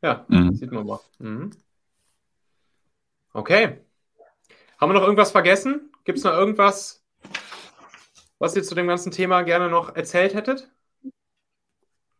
[0.03, 0.55] Ja, mhm.
[0.55, 1.01] sieht man mal.
[1.19, 1.51] Mhm.
[3.33, 3.79] Okay.
[4.79, 5.91] Haben wir noch irgendwas vergessen?
[6.05, 6.98] Gibt es noch irgendwas,
[8.39, 10.71] was ihr zu dem ganzen Thema gerne noch erzählt hättet?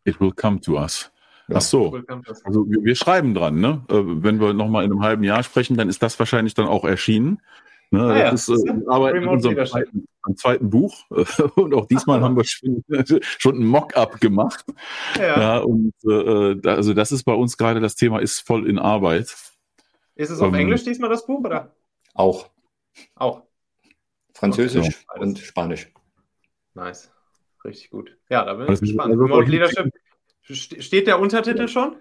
[0.05, 1.11] It will come to us.
[1.53, 1.99] Ach so.
[2.45, 3.83] Also wir, wir, schreiben dran, ne?
[3.89, 6.85] Äh, wenn wir nochmal in einem halben Jahr sprechen, dann ist das wahrscheinlich dann auch
[6.85, 7.41] erschienen.
[7.91, 8.03] Ne?
[8.03, 8.31] Ah, ja.
[8.31, 11.07] das ist, äh, aber in unserem zweiten, zweiten, Buch.
[11.57, 12.85] und auch diesmal haben wir schon,
[13.39, 14.67] schon ein Mock-up gemacht.
[15.17, 15.41] Ja.
[15.41, 19.35] ja und äh, also das ist bei uns gerade, das Thema ist voll in Arbeit.
[20.17, 21.75] Ist es auf ähm, Englisch diesmal das Buch, oder?
[22.13, 22.51] Auch.
[23.15, 23.48] Auch.
[24.39, 25.21] Französisch okay.
[25.21, 25.93] und Spanisch.
[26.75, 27.11] Nice.
[27.65, 28.17] Richtig gut.
[28.31, 29.11] Ja, da bin ich also, gespannt.
[29.11, 29.93] Also, Remote Leadership.
[30.43, 31.97] Steht der Untertitel schon?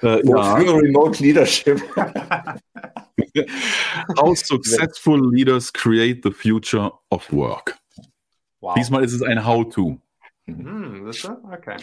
[0.00, 0.54] Äh, ja.
[0.54, 1.82] Remote Leadership.
[4.16, 7.76] How successful leaders create the future of work.
[8.60, 8.74] Wow.
[8.74, 10.00] Diesmal ist es ein How-to.
[10.46, 11.10] Hm,
[11.52, 11.76] okay.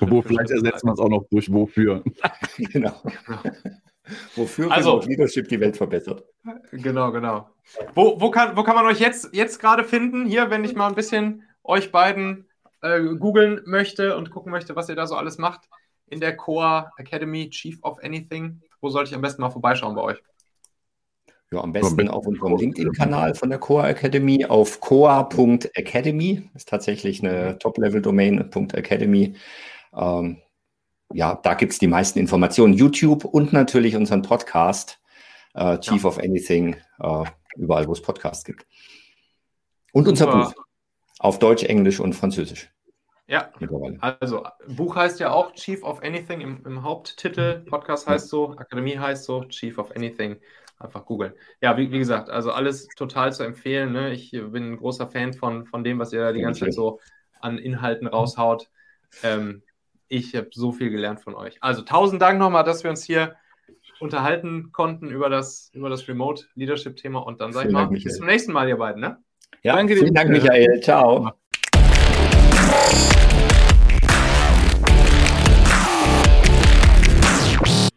[0.00, 2.02] Wo vielleicht ersetzen wir es auch noch durch Wofür.
[2.58, 3.02] genau.
[4.36, 6.24] Wofür also, Leadership die Welt verbessert.
[6.72, 7.50] Genau, genau.
[7.94, 10.26] Wo, wo, kann, wo kann man euch jetzt, jetzt gerade finden?
[10.26, 12.46] Hier, wenn ich mal ein bisschen euch beiden
[12.82, 15.68] äh, googeln möchte und gucken möchte, was ihr da so alles macht
[16.06, 18.60] in der Core Academy, Chief of Anything.
[18.80, 20.22] Wo sollte ich am besten mal vorbeischauen bei euch?
[21.52, 26.50] Ja, am besten auf unserem LinkedIn-Kanal von der Core Academy auf coa.academy.
[26.54, 29.34] Ist tatsächlich eine Top-Level-Domain, .academy.
[29.94, 30.38] Ähm,
[31.12, 32.74] ja, da gibt es die meisten Informationen.
[32.74, 35.00] YouTube und natürlich unseren Podcast,
[35.54, 36.08] äh, Chief ja.
[36.08, 37.24] of Anything, äh,
[37.56, 38.66] überall, wo es Podcasts gibt.
[39.92, 40.54] Und unser Buch
[41.18, 42.70] auf Deutsch, Englisch und Französisch.
[43.28, 43.50] Ja,
[44.00, 48.98] also Buch heißt ja auch Chief of Anything im, im Haupttitel, Podcast heißt so, Akademie
[48.98, 50.36] heißt so, Chief of Anything.
[50.78, 51.32] Einfach googeln.
[51.62, 53.92] Ja, wie, wie, gesagt, also alles total zu empfehlen.
[53.92, 54.12] Ne?
[54.12, 57.00] Ich bin ein großer Fan von, von dem, was ihr da die ganze Zeit so
[57.40, 58.68] an Inhalten raushaut.
[59.22, 59.62] Ähm,
[60.08, 61.56] ich habe so viel gelernt von euch.
[61.60, 63.36] Also tausend Dank nochmal, dass wir uns hier
[64.00, 68.16] unterhalten konnten über das, über das Remote Leadership Thema und dann sage ich mal, bis
[68.16, 69.00] zum nächsten Mal, ihr beiden.
[69.00, 69.18] Ne?
[69.62, 70.14] Ja, Danke vielen dir.
[70.14, 70.80] Dank, Michael.
[70.80, 71.32] Ciao.